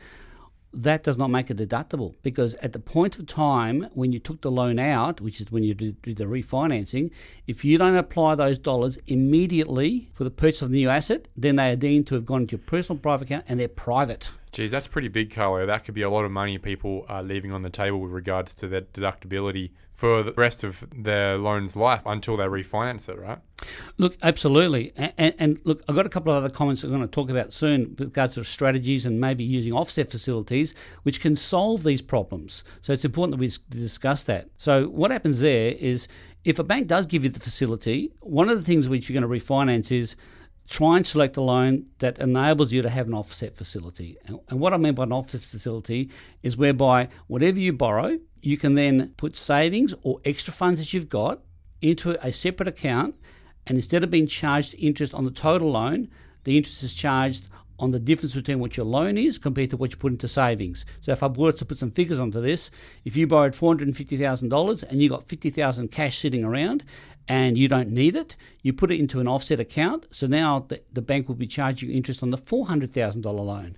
That 0.74 1.04
does 1.04 1.18
not 1.18 1.28
make 1.30 1.50
it 1.50 1.58
deductible 1.58 2.16
because 2.24 2.54
at 2.56 2.72
the 2.72 2.80
point 2.80 3.20
of 3.20 3.28
time 3.28 3.90
when 3.94 4.14
you 4.14 4.20
took 4.20 4.42
the 4.42 4.52
loan 4.52 4.80
out, 4.80 5.20
which 5.20 5.42
is 5.42 5.52
when 5.52 5.64
you 5.64 5.74
do 5.74 5.94
the 6.06 6.24
refinancing, 6.24 7.12
if 7.46 7.66
you 7.66 7.78
don't 7.78 7.98
apply 7.98 8.36
those 8.36 8.58
dollars 8.58 8.98
immediately 9.06 10.10
for 10.14 10.24
the 10.24 10.32
purchase 10.32 10.62
of 10.62 10.70
the 10.70 10.78
new 10.78 10.90
asset, 10.90 11.28
then 11.36 11.58
they 11.58 11.72
are 11.72 11.76
deemed 11.76 12.08
to 12.08 12.16
have 12.16 12.26
gone 12.26 12.44
into 12.44 12.56
your 12.56 12.66
personal 12.66 12.98
private 12.98 13.26
account 13.26 13.46
and 13.50 13.60
they're 13.60 13.68
private. 13.68 14.32
Geez, 14.52 14.70
that's 14.70 14.88
pretty 14.88 15.08
big, 15.08 15.32
Carlo. 15.34 15.66
That 15.66 15.86
could 15.86 15.94
be 15.94 16.02
a 16.02 16.10
lot 16.10 16.26
of 16.26 16.32
money 16.32 16.58
people 16.58 17.06
are 17.08 17.24
leaving 17.24 17.54
on 17.54 17.62
the 17.62 17.70
table 17.70 18.02
with 18.02 18.12
regards 18.12 18.54
to 18.56 18.68
their 18.68 18.82
deductibility 18.82 19.72
for 19.94 20.24
the 20.24 20.34
rest 20.34 20.64
of 20.64 20.84
their 20.96 21.38
loan's 21.38 21.76
life 21.76 22.02
until 22.06 22.36
they 22.36 22.46
refinance 22.46 23.08
it, 23.08 23.20
right? 23.20 23.38
Look, 23.98 24.18
absolutely. 24.24 24.92
And, 24.96 25.36
and, 25.38 25.60
look, 25.64 25.84
I've 25.88 25.96
got 25.96 26.08
a 26.08 26.10
couple 26.10 26.34
of 26.34 26.44
other 26.44 26.54
comments 26.54 26.84
I'm 26.84 26.90
going 26.90 27.02
to 27.02 27.08
talk 27.08 27.30
about 27.30 27.54
soon 27.54 27.92
with 27.92 28.08
regards 28.08 28.34
to 28.34 28.44
strategies 28.44 29.06
and 29.06 29.22
maybe 29.22 29.44
using 29.44 29.74
offset 29.74 30.10
facilities 30.10 30.74
which 31.04 31.22
can 31.22 31.36
solve 31.36 31.84
these 31.84 32.02
problems. 32.02 32.64
So 32.82 32.92
it's 32.92 33.06
important 33.06 33.38
that 33.38 33.40
we 33.40 33.54
discuss 33.70 34.24
that. 34.24 34.50
So 34.58 34.88
what 34.88 35.12
happens 35.12 35.40
there 35.40 35.74
is 35.74 36.08
if 36.44 36.58
a 36.58 36.64
bank 36.64 36.88
does 36.88 37.06
give 37.06 37.24
you 37.24 37.30
the 37.30 37.40
facility, 37.40 38.12
one 38.22 38.50
of 38.50 38.58
the 38.58 38.64
things 38.64 38.90
which 38.90 39.08
you're 39.08 39.22
going 39.22 39.40
to 39.40 39.46
refinance 39.46 39.92
is 39.92 40.16
try 40.72 40.96
and 40.96 41.06
select 41.06 41.36
a 41.36 41.42
loan 41.42 41.86
that 42.00 42.18
enables 42.18 42.72
you 42.72 42.82
to 42.82 42.90
have 42.90 43.06
an 43.06 43.14
offset 43.14 43.58
facility. 43.58 44.18
And, 44.26 44.40
and 44.48 44.60
what 44.60 44.74
I 44.74 44.78
mean 44.78 44.96
by 44.96 45.04
an 45.04 45.12
offset 45.12 45.42
facility 45.42 46.10
is 46.44 46.56
whereby 46.56 47.10
whatever 47.28 47.60
you 47.60 47.74
borrow, 47.74 48.18
you 48.42 48.56
can 48.56 48.76
then 48.76 49.14
put 49.18 49.36
savings 49.36 49.94
or 50.02 50.22
extra 50.24 50.54
funds 50.54 50.80
that 50.80 50.94
you've 50.94 51.10
got 51.10 51.42
into 51.82 52.18
a 52.26 52.32
separate 52.32 52.70
account 52.70 53.16
and 53.68 53.78
instead 53.78 54.02
of 54.02 54.10
being 54.10 54.28
charged 54.28 54.74
interest 54.80 55.14
on 55.14 55.26
the 55.26 55.32
total 55.32 55.72
loan, 55.72 56.08
the 56.46 56.56
interest 56.56 56.84
is 56.84 56.94
charged 56.94 57.50
on 57.82 57.92
the 57.92 58.00
difference 58.00 58.34
between 58.34 58.60
what 58.60 58.78
your 58.78 58.86
loan 58.86 59.18
is 59.18 59.38
compared 59.38 59.70
to 59.72 59.78
what 59.78 59.92
you 59.92 59.98
put 59.98 60.14
into 60.14 60.28
savings. 60.28 60.86
So 61.02 61.12
if 61.12 61.24
I 61.24 61.28
were 61.28 61.52
to 61.52 61.66
put 61.66 61.80
some 61.80 61.92
figures 61.92 62.20
onto 62.20 62.40
this, 62.40 62.72
if 63.04 63.18
you 63.18 63.28
borrowed 63.28 63.56
four 63.56 63.72
hundred 63.72 63.88
and 63.88 65.02
you 65.02 65.10
got 65.10 65.28
fifty 65.28 65.50
thousand 65.50 65.92
cash 65.92 66.20
sitting 66.20 66.44
around 66.46 66.86
and 67.28 67.58
you 67.58 67.68
don't 67.68 67.90
need 67.90 68.16
it, 68.16 68.38
you 68.62 68.72
put 68.72 68.92
it 68.92 69.00
into 69.00 69.20
an 69.20 69.28
offset 69.28 69.60
account. 69.60 70.08
So 70.12 70.28
now 70.28 70.66
the, 70.70 70.82
the 70.94 71.02
bank 71.02 71.28
will 71.28 71.36
be 71.36 71.48
charging 71.48 71.90
you 71.90 71.96
interest 71.96 72.24
on 72.24 72.30
the 72.30 72.38
four 72.38 72.68
hundred 72.68 72.94
thousand 72.94 73.22
dollar 73.22 73.42
loan. 73.42 73.78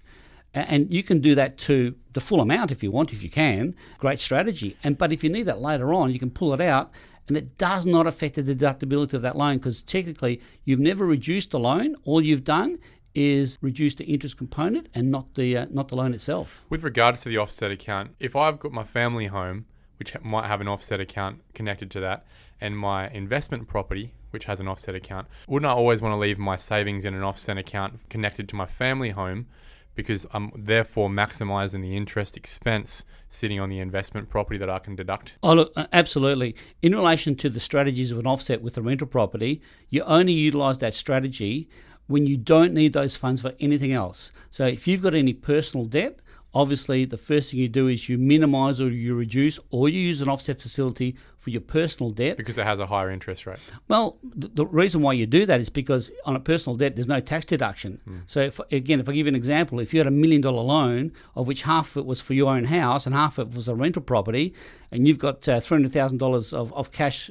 And 0.53 0.93
you 0.93 1.01
can 1.01 1.19
do 1.19 1.33
that 1.33 1.57
to 1.59 1.95
the 2.13 2.21
full 2.21 2.39
amount 2.39 2.71
if 2.71 2.83
you 2.83 2.91
want, 2.91 3.11
if 3.11 3.23
you 3.23 3.29
can. 3.29 3.75
Great 3.97 4.19
strategy. 4.19 4.77
And 4.83 4.97
but 4.97 5.11
if 5.11 5.23
you 5.23 5.31
need 5.31 5.47
that 5.47 5.61
later 5.61 5.93
on, 5.93 6.11
you 6.11 6.19
can 6.19 6.29
pull 6.29 6.53
it 6.53 6.61
out, 6.61 6.91
and 7.27 7.35
it 7.35 7.57
does 7.57 7.85
not 7.85 8.05
affect 8.05 8.35
the 8.35 8.43
deductibility 8.43 9.13
of 9.13 9.23
that 9.23 9.37
loan 9.37 9.57
because 9.57 9.81
technically 9.81 10.41
you've 10.63 10.79
never 10.79 11.05
reduced 11.05 11.51
the 11.51 11.59
loan. 11.59 11.95
All 12.03 12.21
you've 12.21 12.43
done 12.43 12.77
is 13.15 13.57
reduce 13.61 13.95
the 13.95 14.05
interest 14.05 14.37
component 14.37 14.87
and 14.93 15.11
not 15.11 15.35
the 15.35 15.57
uh, 15.57 15.65
not 15.69 15.87
the 15.89 15.95
loan 15.95 16.13
itself. 16.13 16.65
With 16.69 16.83
regards 16.83 17.21
to 17.21 17.29
the 17.29 17.37
offset 17.37 17.71
account, 17.71 18.11
if 18.19 18.35
I've 18.35 18.59
got 18.59 18.71
my 18.71 18.83
family 18.83 19.27
home, 19.27 19.65
which 19.97 20.11
ha- 20.11 20.19
might 20.23 20.47
have 20.47 20.61
an 20.61 20.67
offset 20.67 20.99
account 20.99 21.41
connected 21.53 21.91
to 21.91 21.99
that, 22.01 22.25
and 22.59 22.77
my 22.77 23.09
investment 23.09 23.67
property, 23.67 24.13
which 24.31 24.45
has 24.45 24.59
an 24.59 24.67
offset 24.67 24.95
account, 24.95 25.27
wouldn't 25.47 25.69
I 25.69 25.73
always 25.73 26.01
want 26.01 26.13
to 26.13 26.17
leave 26.17 26.39
my 26.39 26.55
savings 26.55 27.05
in 27.05 27.13
an 27.13 27.23
offset 27.23 27.57
account 27.57 28.09
connected 28.09 28.47
to 28.49 28.55
my 28.55 28.65
family 28.65 29.11
home? 29.11 29.47
Because 29.95 30.25
I'm 30.33 30.51
therefore 30.55 31.07
maximizing 31.07 31.81
the 31.81 31.95
interest 31.95 32.35
expense 32.35 33.03
sitting 33.29 33.59
on 33.59 33.69
the 33.69 33.79
investment 33.79 34.27
property 34.27 34.57
that 34.57 34.69
I 34.69 34.79
can 34.79 34.95
deduct. 34.95 35.33
Oh, 35.43 35.53
look, 35.53 35.73
absolutely. 35.91 36.55
In 36.81 36.95
relation 36.95 37.35
to 37.35 37.49
the 37.49 37.59
strategies 37.59 38.09
of 38.09 38.17
an 38.17 38.25
offset 38.25 38.63
with 38.63 38.75
a 38.75 38.81
rental 38.81 39.05
property, 39.05 39.61
you 39.91 40.01
only 40.03 40.33
utilise 40.33 40.79
that 40.79 40.95
strategy 40.95 41.69
when 42.07 42.25
you 42.25 42.37
don't 42.37 42.73
need 42.73 42.93
those 42.93 43.15
funds 43.15 43.41
for 43.41 43.53
anything 43.59 43.91
else. 43.91 44.31
So 44.51 44.65
if 44.65 44.87
you've 44.87 45.01
got 45.01 45.15
any 45.15 45.33
personal 45.33 45.85
debt, 45.85 46.19
obviously 46.53 47.05
the 47.05 47.17
first 47.17 47.51
thing 47.51 47.59
you 47.59 47.67
do 47.67 47.87
is 47.87 48.07
you 48.07 48.17
minimise 48.17 48.79
or 48.79 48.89
you 48.89 49.15
reduce 49.15 49.59
or 49.71 49.89
you 49.89 49.99
use 49.99 50.21
an 50.21 50.29
offset 50.29 50.61
facility 50.61 51.15
for 51.39 51.49
your 51.49 51.61
personal 51.61 52.11
debt. 52.11 52.37
Because 52.37 52.57
it 52.57 52.65
has 52.65 52.79
a 52.79 52.85
higher 52.85 53.09
interest 53.09 53.45
rate. 53.45 53.59
Well, 53.87 54.17
the, 54.23 54.47
the 54.49 54.65
reason 54.65 55.01
why 55.01 55.13
you 55.13 55.25
do 55.25 55.45
that 55.45 55.59
is 55.59 55.69
because 55.69 56.11
on 56.25 56.35
a 56.35 56.39
personal 56.39 56.77
debt, 56.77 56.95
there's 56.95 57.07
no 57.07 57.19
tax 57.19 57.45
deduction. 57.45 58.23
So, 58.27 58.39
if, 58.39 58.59
again, 58.71 58.99
if 58.99 59.09
I 59.09 59.13
give 59.13 59.25
you 59.25 59.31
an 59.31 59.35
example, 59.35 59.79
if 59.79 59.93
you 59.93 59.99
had 59.99 60.07
a 60.07 60.11
million 60.11 60.41
dollar 60.41 60.61
loan, 60.61 61.11
of 61.35 61.47
which 61.47 61.63
half 61.63 61.91
of 61.91 62.01
it 62.01 62.05
was 62.05 62.21
for 62.21 62.33
your 62.33 62.53
own 62.53 62.65
house 62.65 63.05
and 63.05 63.13
half 63.13 63.37
of 63.37 63.49
it 63.49 63.55
was 63.55 63.67
a 63.67 63.75
rental 63.75 64.01
property, 64.01 64.53
and 64.91 65.07
you've 65.07 65.19
got 65.19 65.47
uh, 65.49 65.57
$300,000 65.57 66.53
of, 66.53 66.73
of 66.73 66.91
cash 66.91 67.29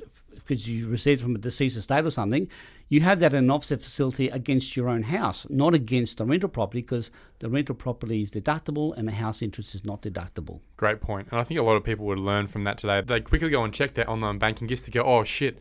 because 0.52 0.68
you 0.68 0.87
received 0.87 1.23
from 1.23 1.35
a 1.35 1.38
deceased 1.38 1.78
estate 1.78 2.04
or 2.04 2.11
something, 2.11 2.47
you 2.90 3.00
have 3.00 3.21
that 3.21 3.32
in 3.32 3.44
an 3.44 3.50
offset 3.50 3.80
facility 3.80 4.28
against 4.28 4.76
your 4.76 4.87
own 4.87 5.02
house, 5.02 5.47
not 5.49 5.73
against 5.73 6.18
the 6.18 6.26
rental 6.26 6.49
property, 6.49 6.82
because 6.82 7.11
the 7.38 7.49
rental 7.49 7.75
property 7.75 8.21
is 8.21 8.30
deductible 8.30 8.94
and 8.94 9.09
the 9.09 9.12
house 9.12 9.40
interest 9.40 9.75
is 9.75 9.82
not 9.82 10.02
deductible. 10.02 10.61
Great 10.76 11.00
point. 11.00 11.26
And 11.30 11.40
I 11.40 11.44
think 11.44 11.59
a 11.59 11.62
lot 11.62 11.76
of 11.76 11.85
people 11.85 12.04
would 12.04 12.18
learn 12.18 12.49
from 12.49 12.64
that 12.64 12.76
today. 12.76 13.00
They 13.00 13.21
quickly 13.21 13.49
go 13.49 13.64
and 13.64 13.73
check 13.73 13.94
their 13.94 14.09
online 14.11 14.38
banking 14.38 14.68
just 14.68 14.85
to 14.85 14.90
go, 14.90 15.02
oh 15.02 15.25
shit, 15.25 15.59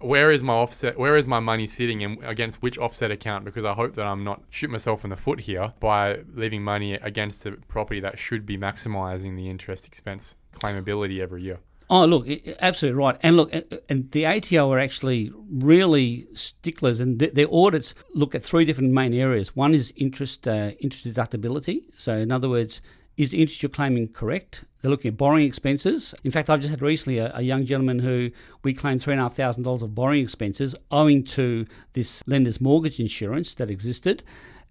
where 0.00 0.32
is 0.32 0.42
my 0.42 0.54
offset? 0.54 0.98
Where 0.98 1.16
is 1.16 1.24
my 1.24 1.38
money 1.38 1.68
sitting 1.68 2.02
and 2.02 2.18
against 2.24 2.62
which 2.62 2.78
offset 2.78 3.12
account? 3.12 3.44
Because 3.44 3.64
I 3.64 3.74
hope 3.74 3.94
that 3.94 4.06
I'm 4.06 4.24
not 4.24 4.42
shoot 4.50 4.70
myself 4.70 5.04
in 5.04 5.10
the 5.10 5.16
foot 5.16 5.38
here 5.38 5.72
by 5.78 6.18
leaving 6.34 6.64
money 6.64 6.94
against 6.94 7.46
a 7.46 7.52
property 7.68 8.00
that 8.00 8.18
should 8.18 8.44
be 8.44 8.58
maximizing 8.58 9.36
the 9.36 9.48
interest 9.48 9.86
expense 9.86 10.34
claimability 10.52 11.20
every 11.20 11.44
year. 11.44 11.60
Oh, 11.90 12.06
look, 12.06 12.26
absolutely 12.60 12.98
right. 12.98 13.18
And 13.22 13.36
look, 13.36 13.52
and 13.88 14.10
the 14.12 14.24
ATO 14.26 14.72
are 14.72 14.78
actually 14.78 15.30
really 15.50 16.26
sticklers, 16.34 17.00
and 17.00 17.18
th- 17.18 17.34
their 17.34 17.52
audits 17.52 17.94
look 18.14 18.34
at 18.34 18.42
three 18.42 18.64
different 18.64 18.92
main 18.92 19.12
areas. 19.12 19.54
One 19.54 19.74
is 19.74 19.92
interest 19.96 20.48
uh, 20.48 20.70
interest 20.80 21.04
deductibility. 21.06 21.82
So, 21.98 22.16
in 22.16 22.32
other 22.32 22.48
words, 22.48 22.80
is 23.18 23.32
the 23.32 23.42
interest 23.42 23.62
you're 23.62 23.68
claiming 23.70 24.08
correct? 24.08 24.64
They're 24.80 24.90
looking 24.90 25.10
at 25.10 25.16
borrowing 25.18 25.44
expenses. 25.46 26.14
In 26.24 26.30
fact, 26.30 26.48
I've 26.48 26.60
just 26.60 26.70
had 26.70 26.80
recently 26.82 27.18
a, 27.18 27.30
a 27.36 27.42
young 27.42 27.66
gentleman 27.66 27.98
who 27.98 28.30
we 28.62 28.72
claimed 28.72 29.02
three 29.02 29.12
and 29.12 29.20
a 29.20 29.24
half 29.24 29.34
thousand 29.36 29.64
dollars 29.64 29.82
of 29.82 29.94
borrowing 29.94 30.22
expenses 30.22 30.74
owing 30.90 31.24
to 31.24 31.66
this 31.92 32.22
lender's 32.26 32.60
mortgage 32.60 33.00
insurance 33.00 33.52
that 33.54 33.70
existed, 33.70 34.22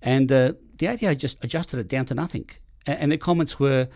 and 0.01 0.31
uh, 0.31 0.53
the 0.79 0.87
ATO 0.87 1.13
just 1.13 1.43
adjusted 1.43 1.79
it 1.79 1.87
down 1.87 2.05
to 2.07 2.15
nothing. 2.15 2.49
A- 2.87 2.99
And 2.99 3.11
their 3.11 3.19
comments 3.19 3.59
were, 3.59 3.89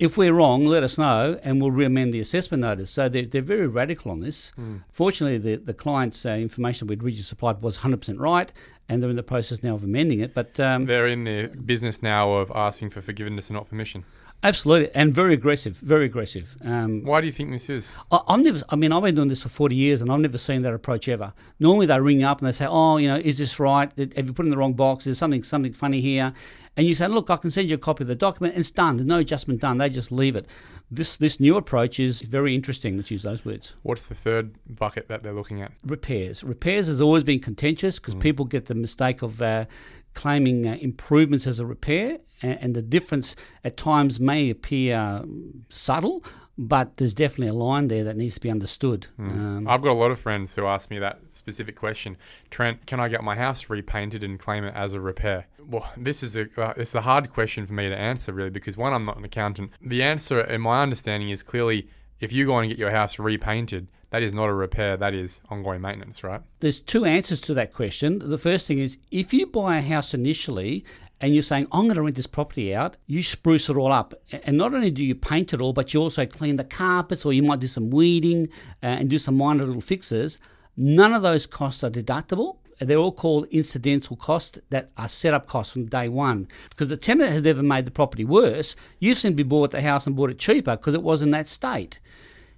if 0.00 0.16
we're 0.16 0.32
wrong, 0.32 0.64
let 0.64 0.82
us 0.82 0.96
know 0.96 1.38
and 1.44 1.60
we'll 1.60 1.70
re-amend 1.70 2.14
the 2.14 2.20
assessment 2.20 2.62
notice. 2.62 2.90
So 2.90 3.08
they're, 3.08 3.26
they're 3.26 3.42
very 3.42 3.66
radical 3.66 4.10
on 4.10 4.20
this. 4.20 4.50
Fortunately, 4.90 5.36
the, 5.38 5.62
the 5.62 5.74
client's 5.74 6.24
uh, 6.24 6.30
information 6.30 6.88
we'd 6.88 7.02
originally 7.02 7.22
supplied 7.22 7.60
was 7.60 7.78
100% 7.78 8.18
right 8.18 8.50
and 8.88 9.02
they're 9.02 9.10
in 9.10 9.16
the 9.16 9.22
process 9.22 9.62
now 9.62 9.74
of 9.74 9.84
amending 9.84 10.20
it. 10.20 10.34
But 10.34 10.58
um, 10.58 10.86
They're 10.86 11.06
in 11.06 11.24
the 11.24 11.48
business 11.64 12.02
now 12.02 12.32
of 12.32 12.50
asking 12.54 12.90
for 12.90 13.02
forgiveness 13.02 13.48
and 13.48 13.54
not 13.54 13.68
permission. 13.68 14.04
Absolutely, 14.42 14.94
and 14.94 15.12
very 15.12 15.34
aggressive, 15.34 15.76
very 15.76 16.06
aggressive. 16.06 16.56
Um, 16.62 17.04
Why 17.04 17.20
do 17.20 17.26
you 17.26 17.32
think 17.32 17.50
this 17.50 17.68
is? 17.68 17.94
I, 18.10 18.20
I've 18.28 18.40
never. 18.40 18.60
I 18.68 18.76
mean, 18.76 18.92
I've 18.92 19.02
been 19.02 19.14
doing 19.14 19.28
this 19.28 19.42
for 19.42 19.48
forty 19.48 19.76
years, 19.76 20.00
and 20.00 20.10
I've 20.10 20.20
never 20.20 20.38
seen 20.38 20.62
that 20.62 20.74
approach 20.74 21.08
ever. 21.08 21.32
Normally, 21.58 21.86
they 21.86 22.00
ring 22.00 22.22
up 22.22 22.38
and 22.40 22.48
they 22.48 22.52
say, 22.52 22.66
"Oh, 22.68 22.96
you 22.96 23.08
know, 23.08 23.16
is 23.16 23.38
this 23.38 23.58
right? 23.58 23.90
Have 23.96 24.26
you 24.26 24.32
put 24.32 24.44
in 24.46 24.50
the 24.50 24.56
wrong 24.56 24.74
box? 24.74 25.04
There's 25.04 25.18
something 25.18 25.42
something 25.42 25.72
funny 25.72 26.00
here." 26.00 26.32
And 26.76 26.86
you 26.86 26.94
say, 26.94 27.08
"Look, 27.08 27.30
I 27.30 27.36
can 27.36 27.50
send 27.50 27.68
you 27.68 27.74
a 27.74 27.78
copy 27.78 28.04
of 28.04 28.08
the 28.08 28.14
document, 28.14 28.54
and 28.54 28.60
it's 28.60 28.70
done. 28.70 28.96
There's 28.96 29.06
no 29.06 29.18
adjustment 29.18 29.60
done. 29.60 29.78
They 29.78 29.90
just 29.90 30.12
leave 30.12 30.36
it." 30.36 30.46
This 30.92 31.16
this 31.16 31.38
new 31.38 31.56
approach 31.56 32.00
is 32.00 32.20
very 32.22 32.52
interesting. 32.52 32.96
Let's 32.96 33.10
use 33.12 33.22
those 33.22 33.44
words. 33.44 33.76
What's 33.82 34.06
the 34.06 34.14
third 34.14 34.56
bucket 34.66 35.06
that 35.06 35.22
they're 35.22 35.32
looking 35.32 35.62
at? 35.62 35.72
Repairs. 35.86 36.42
Repairs 36.42 36.88
has 36.88 37.00
always 37.00 37.22
been 37.22 37.38
contentious 37.38 38.00
because 38.00 38.16
people 38.16 38.44
get 38.44 38.66
the 38.66 38.74
mistake 38.74 39.22
of 39.22 39.40
uh, 39.40 39.66
claiming 40.14 40.66
uh, 40.66 40.76
improvements 40.80 41.46
as 41.46 41.60
a 41.60 41.66
repair, 41.66 42.18
and, 42.42 42.58
and 42.60 42.76
the 42.76 42.82
difference 42.82 43.36
at 43.64 43.76
times 43.76 44.20
may 44.20 44.50
appear 44.50 44.98
um, 44.98 45.64
subtle, 45.68 46.24
but 46.58 46.98
there's 46.98 47.14
definitely 47.14 47.48
a 47.48 47.54
line 47.54 47.88
there 47.88 48.04
that 48.04 48.16
needs 48.16 48.34
to 48.34 48.40
be 48.40 48.50
understood. 48.50 49.06
Um, 49.18 49.66
I've 49.66 49.80
got 49.80 49.92
a 49.92 49.98
lot 49.98 50.10
of 50.10 50.18
friends 50.18 50.54
who 50.54 50.66
ask 50.66 50.90
me 50.90 50.98
that 50.98 51.20
specific 51.32 51.74
question. 51.74 52.18
Trent, 52.50 52.84
can 52.86 53.00
I 53.00 53.08
get 53.08 53.24
my 53.24 53.34
house 53.34 53.70
repainted 53.70 54.22
and 54.22 54.38
claim 54.38 54.64
it 54.64 54.74
as 54.74 54.92
a 54.92 55.00
repair? 55.00 55.46
Well, 55.66 55.90
this 55.96 56.22
is 56.22 56.36
a 56.36 56.48
uh, 56.58 56.74
it's 56.76 56.94
a 56.94 57.00
hard 57.00 57.32
question 57.32 57.66
for 57.66 57.72
me 57.72 57.88
to 57.88 57.96
answer 57.96 58.32
really 58.32 58.50
because 58.50 58.76
one, 58.76 58.92
I'm 58.92 59.04
not 59.04 59.16
an 59.16 59.24
accountant. 59.24 59.70
The 59.80 60.02
answer, 60.02 60.40
in 60.40 60.60
my 60.60 60.82
understanding, 60.82 61.30
is 61.30 61.42
clearly 61.42 61.88
if 62.20 62.32
you 62.32 62.44
go 62.44 62.58
and 62.58 62.68
get 62.68 62.78
your 62.78 62.90
house 62.90 63.18
repainted, 63.18 63.88
that 64.10 64.22
is 64.22 64.34
not 64.34 64.48
a 64.48 64.54
repair. 64.54 64.96
That 64.96 65.14
is 65.14 65.40
ongoing 65.50 65.80
maintenance, 65.80 66.22
right? 66.22 66.42
there's 66.60 66.80
two 66.80 67.04
answers 67.04 67.40
to 67.42 67.54
that 67.54 67.72
question. 67.72 68.18
The 68.18 68.38
first 68.38 68.66
thing 68.66 68.78
is 68.78 68.98
if 69.10 69.32
you 69.32 69.46
buy 69.46 69.78
a 69.78 69.82
house 69.82 70.14
initially 70.14 70.84
and 71.20 71.34
you're 71.34 71.42
saying, 71.42 71.66
I'm 71.72 71.84
going 71.84 71.96
to 71.96 72.02
rent 72.02 72.16
this 72.16 72.26
property 72.26 72.74
out, 72.74 72.96
you 73.06 73.22
spruce 73.22 73.68
it 73.68 73.76
all 73.76 73.92
up. 73.92 74.14
And 74.44 74.56
not 74.56 74.74
only 74.74 74.90
do 74.90 75.02
you 75.02 75.14
paint 75.14 75.52
it 75.52 75.60
all, 75.60 75.72
but 75.72 75.92
you 75.92 76.00
also 76.00 76.26
clean 76.26 76.56
the 76.56 76.64
carpets 76.64 77.24
or 77.24 77.32
you 77.32 77.42
might 77.42 77.60
do 77.60 77.66
some 77.66 77.90
weeding 77.90 78.48
uh, 78.82 78.86
and 78.86 79.10
do 79.10 79.18
some 79.18 79.36
minor 79.36 79.64
little 79.64 79.82
fixes. 79.82 80.38
None 80.76 81.12
of 81.12 81.22
those 81.22 81.46
costs 81.46 81.84
are 81.84 81.90
deductible. 81.90 82.56
They're 82.80 82.96
all 82.96 83.12
called 83.12 83.46
incidental 83.50 84.16
costs 84.16 84.58
that 84.70 84.90
are 84.96 85.08
setup 85.08 85.46
costs 85.46 85.72
from 85.74 85.84
day 85.86 86.08
one. 86.08 86.48
Because 86.70 86.88
the 86.88 86.96
tenant 86.96 87.30
has 87.30 87.42
never 87.42 87.62
made 87.62 87.84
the 87.84 87.90
property 87.90 88.24
worse. 88.24 88.74
You 88.98 89.14
simply 89.14 89.44
bought 89.44 89.72
the 89.72 89.82
house 89.82 90.06
and 90.06 90.16
bought 90.16 90.30
it 90.30 90.38
cheaper 90.38 90.76
because 90.76 90.94
it 90.94 91.02
was 91.02 91.20
in 91.20 91.30
that 91.32 91.48
state. 91.48 91.98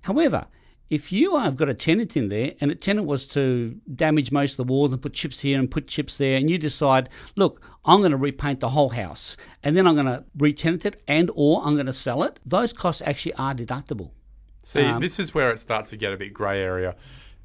However, 0.03 0.47
if 0.91 1.11
you 1.11 1.37
have 1.39 1.57
got 1.57 1.69
a 1.69 1.75
tenant 1.75 2.17
in 2.17 2.29
there 2.29 2.53
and 2.61 2.71
a 2.71 2.75
tenant 2.75 3.07
was 3.07 3.27
to 3.29 3.81
damage 3.95 4.31
most 4.31 4.53
of 4.53 4.57
the 4.59 4.71
walls 4.71 4.93
and 4.93 5.01
put 5.01 5.15
chips 5.15 5.41
here 5.41 5.59
and 5.59 5.71
put 5.71 5.87
chips 5.87 6.19
there, 6.19 6.37
and 6.37 6.51
you 6.51 6.59
decide, 6.59 7.09
look, 7.35 7.63
I'm 7.85 8.01
going 8.01 8.11
to 8.11 8.17
repaint 8.17 8.61
the 8.61 8.69
whole 8.71 8.91
house 8.91 9.37
and 9.63 9.77
then 9.77 9.87
I'm 9.87 9.95
going 9.95 10.07
to 10.07 10.25
re-tenant 10.37 10.85
it 10.85 11.03
and 11.09 11.31
or 11.35 11.63
I'm 11.65 11.75
going 11.75 11.87
to 11.87 11.93
sell 11.93 12.23
it, 12.23 12.41
those 12.45 12.73
costs 12.73 13.03
actually 13.07 13.35
are 13.35 13.55
deductible. 13.55 14.11
See, 14.63 14.83
Um, 14.83 15.01
this 15.01 15.19
is 15.19 15.35
where 15.35 15.51
it 15.51 15.61
starts 15.61 15.91
to 15.91 15.97
get 15.97 16.13
a 16.13 16.17
bit 16.17 16.35
grey 16.35 16.63
area. 16.63 16.95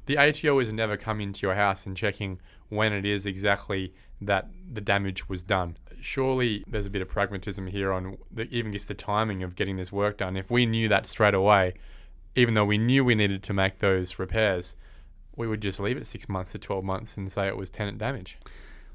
The 0.06 0.18
ATO 0.18 0.58
is 0.60 0.72
never 0.72 0.96
coming 0.96 1.28
into 1.28 1.46
your 1.46 1.54
house 1.54 1.86
and 1.86 1.96
checking 1.96 2.40
when 2.68 2.92
it 2.92 3.04
is 3.04 3.26
exactly 3.26 3.94
that 4.20 4.48
the 4.72 4.80
damage 4.80 5.28
was 5.28 5.42
done. 5.42 5.76
Surely 6.00 6.64
there's 6.68 6.86
a 6.86 6.90
bit 6.90 7.02
of 7.02 7.08
pragmatism 7.08 7.66
here 7.66 7.92
on 7.92 8.18
the, 8.30 8.44
even 8.54 8.72
just 8.72 8.88
the 8.88 8.94
timing 8.94 9.42
of 9.42 9.56
getting 9.56 9.76
this 9.76 9.90
work 9.90 10.18
done. 10.18 10.36
If 10.36 10.50
we 10.50 10.66
knew 10.66 10.88
that 10.88 11.06
straight 11.06 11.34
away, 11.34 11.74
even 12.34 12.54
though 12.54 12.64
we 12.64 12.78
knew 12.78 13.04
we 13.04 13.14
needed 13.14 13.42
to 13.44 13.52
make 13.52 13.78
those 13.78 14.18
repairs, 14.18 14.76
we 15.36 15.46
would 15.46 15.60
just 15.60 15.80
leave 15.80 15.96
it 15.96 16.06
six 16.06 16.28
months 16.28 16.52
to 16.52 16.58
12 16.58 16.84
months 16.84 17.16
and 17.16 17.32
say 17.32 17.46
it 17.46 17.56
was 17.56 17.70
tenant 17.70 17.98
damage. 17.98 18.38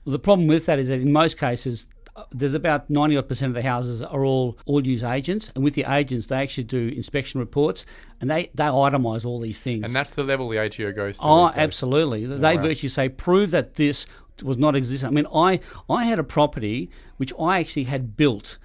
Well, 0.05 0.11
the 0.11 0.19
problem 0.19 0.47
with 0.47 0.65
that 0.65 0.79
is 0.79 0.89
that 0.89 0.99
in 0.99 1.11
most 1.11 1.37
cases, 1.37 1.87
uh, 2.15 2.25
there's 2.31 2.53
about 2.53 2.89
90 2.89 3.17
odd 3.17 3.27
percent 3.27 3.49
of 3.49 3.55
the 3.55 3.67
houses 3.67 4.03
are 4.03 4.23
all 4.23 4.57
all 4.65 4.85
use 4.85 5.03
agents, 5.03 5.51
and 5.55 5.63
with 5.63 5.73
the 5.73 5.85
agents, 5.87 6.27
they 6.27 6.37
actually 6.37 6.65
do 6.65 6.89
inspection 6.89 7.39
reports 7.39 7.85
and 8.21 8.29
they, 8.29 8.51
they 8.53 8.65
itemise 8.65 9.25
all 9.25 9.39
these 9.39 9.59
things. 9.59 9.83
And 9.83 9.95
that's 9.95 10.13
the 10.13 10.23
level 10.23 10.47
the 10.49 10.59
ATO 10.59 10.91
goes 10.91 11.17
to. 11.17 11.23
Oh, 11.23 11.51
absolutely. 11.55 12.25
They 12.25 12.55
wow. 12.55 12.61
virtually 12.61 12.89
say 12.89 13.09
prove 13.09 13.51
that 13.51 13.75
this 13.75 14.05
was 14.43 14.57
not 14.57 14.75
existent. 14.75 15.11
I 15.11 15.15
mean, 15.15 15.27
I 15.33 15.59
I 15.89 16.05
had 16.05 16.19
a 16.19 16.23
property 16.23 16.91
which 17.17 17.33
I 17.39 17.59
actually 17.59 17.85
had 17.85 18.15
built, 18.15 18.57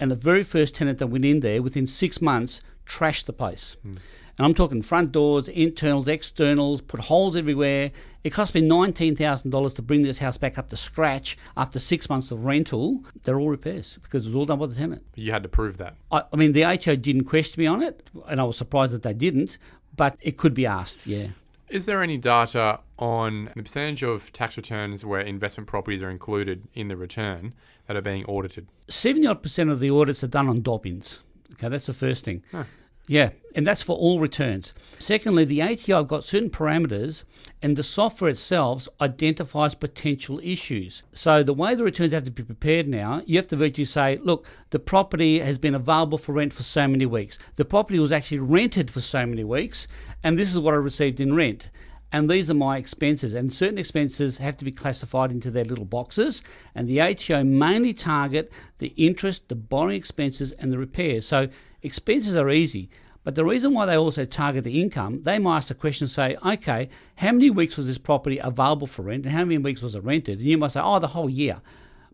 and 0.00 0.10
the 0.10 0.16
very 0.16 0.42
first 0.42 0.74
tenant 0.74 0.98
that 0.98 1.06
went 1.08 1.24
in 1.24 1.40
there 1.40 1.62
within 1.62 1.86
six 1.86 2.20
months 2.20 2.60
trashed 2.86 3.26
the 3.26 3.32
place. 3.32 3.76
Hmm. 3.82 3.94
and 4.38 4.46
I'm 4.46 4.54
talking 4.54 4.82
front 4.82 5.12
doors, 5.12 5.48
internals, 5.48 6.08
externals, 6.08 6.80
put 6.80 7.00
holes 7.00 7.36
everywhere. 7.36 7.90
It 8.24 8.30
cost 8.30 8.54
me 8.54 8.62
$19,000 8.62 9.74
to 9.74 9.82
bring 9.82 10.02
this 10.02 10.18
house 10.18 10.36
back 10.36 10.58
up 10.58 10.68
to 10.70 10.76
scratch 10.76 11.38
after 11.56 11.78
six 11.78 12.08
months 12.08 12.30
of 12.30 12.44
rental. 12.44 13.04
They're 13.22 13.38
all 13.38 13.50
repairs 13.50 13.98
because 14.02 14.24
it 14.24 14.30
was 14.30 14.36
all 14.36 14.46
done 14.46 14.58
by 14.58 14.66
the 14.66 14.74
tenant. 14.74 15.04
You 15.14 15.32
had 15.32 15.42
to 15.42 15.48
prove 15.48 15.76
that. 15.78 15.96
I, 16.10 16.22
I 16.32 16.36
mean, 16.36 16.52
the 16.52 16.64
ATO 16.64 16.96
didn't 16.96 17.24
question 17.24 17.62
me 17.62 17.66
on 17.66 17.82
it, 17.82 18.08
and 18.28 18.40
I 18.40 18.44
was 18.44 18.56
surprised 18.56 18.92
that 18.92 19.02
they 19.02 19.14
didn't, 19.14 19.58
but 19.94 20.16
it 20.20 20.36
could 20.36 20.54
be 20.54 20.66
asked, 20.66 21.06
yeah. 21.06 21.28
Is 21.68 21.86
there 21.86 22.00
any 22.00 22.16
data 22.16 22.80
on 22.98 23.50
the 23.56 23.62
percentage 23.62 24.04
of 24.04 24.32
tax 24.32 24.56
returns 24.56 25.04
where 25.04 25.20
investment 25.20 25.66
properties 25.66 26.00
are 26.00 26.10
included 26.10 26.68
in 26.74 26.86
the 26.88 26.96
return 26.96 27.54
that 27.86 27.96
are 27.96 28.02
being 28.02 28.24
audited? 28.26 28.68
70 28.88 29.26
odd 29.26 29.42
percent 29.42 29.70
of 29.70 29.80
the 29.80 29.90
audits 29.90 30.22
are 30.22 30.28
done 30.28 30.48
on 30.48 30.62
Dobbins. 30.62 31.20
Okay, 31.52 31.68
that's 31.68 31.86
the 31.86 31.92
first 31.92 32.24
thing. 32.24 32.42
Huh. 32.52 32.64
Yeah, 33.08 33.30
and 33.54 33.64
that's 33.64 33.82
for 33.82 33.96
all 33.96 34.18
returns. 34.18 34.74
Secondly, 34.98 35.44
the 35.44 35.62
ATO 35.62 35.98
have 35.98 36.08
got 36.08 36.24
certain 36.24 36.50
parameters, 36.50 37.22
and 37.62 37.76
the 37.76 37.84
software 37.84 38.30
itself 38.30 38.88
identifies 39.00 39.76
potential 39.76 40.40
issues. 40.42 41.04
So 41.12 41.44
the 41.44 41.54
way 41.54 41.76
the 41.76 41.84
returns 41.84 42.12
have 42.12 42.24
to 42.24 42.32
be 42.32 42.42
prepared 42.42 42.88
now, 42.88 43.22
you 43.24 43.36
have 43.36 43.46
to 43.48 43.56
virtually 43.56 43.84
say, 43.84 44.18
look, 44.22 44.44
the 44.70 44.80
property 44.80 45.38
has 45.38 45.56
been 45.56 45.74
available 45.74 46.18
for 46.18 46.32
rent 46.32 46.52
for 46.52 46.64
so 46.64 46.88
many 46.88 47.06
weeks. 47.06 47.38
The 47.54 47.64
property 47.64 48.00
was 48.00 48.10
actually 48.10 48.40
rented 48.40 48.90
for 48.90 49.00
so 49.00 49.24
many 49.24 49.44
weeks, 49.44 49.86
and 50.24 50.36
this 50.36 50.52
is 50.52 50.58
what 50.58 50.74
I 50.74 50.78
received 50.78 51.20
in 51.20 51.34
rent. 51.34 51.68
And 52.12 52.30
these 52.30 52.48
are 52.48 52.54
my 52.54 52.76
expenses, 52.78 53.34
and 53.34 53.52
certain 53.52 53.78
expenses 53.78 54.38
have 54.38 54.56
to 54.58 54.64
be 54.64 54.70
classified 54.70 55.32
into 55.32 55.50
their 55.50 55.64
little 55.64 55.84
boxes. 55.84 56.42
And 56.74 56.88
the 56.88 57.00
ATO 57.00 57.42
mainly 57.42 57.92
target 57.92 58.52
the 58.78 58.94
interest, 58.96 59.48
the 59.48 59.56
borrowing 59.56 59.96
expenses, 59.96 60.52
and 60.52 60.72
the 60.72 60.78
repairs. 60.78 61.26
So 61.26 61.48
expenses 61.82 62.36
are 62.36 62.48
easy. 62.48 62.90
But 63.26 63.34
the 63.34 63.44
reason 63.44 63.74
why 63.74 63.86
they 63.86 63.96
also 63.96 64.24
target 64.24 64.62
the 64.62 64.80
income, 64.80 65.24
they 65.24 65.40
might 65.40 65.56
ask 65.56 65.68
the 65.68 65.74
question, 65.74 66.06
say, 66.06 66.36
okay, 66.46 66.88
how 67.16 67.32
many 67.32 67.50
weeks 67.50 67.76
was 67.76 67.88
this 67.88 67.98
property 67.98 68.38
available 68.38 68.86
for 68.86 69.02
rent 69.02 69.24
and 69.24 69.34
how 69.34 69.44
many 69.44 69.58
weeks 69.58 69.82
was 69.82 69.96
it 69.96 70.04
rented? 70.04 70.38
And 70.38 70.46
you 70.46 70.56
might 70.56 70.70
say, 70.70 70.80
oh, 70.80 71.00
the 71.00 71.08
whole 71.08 71.28
year. 71.28 71.60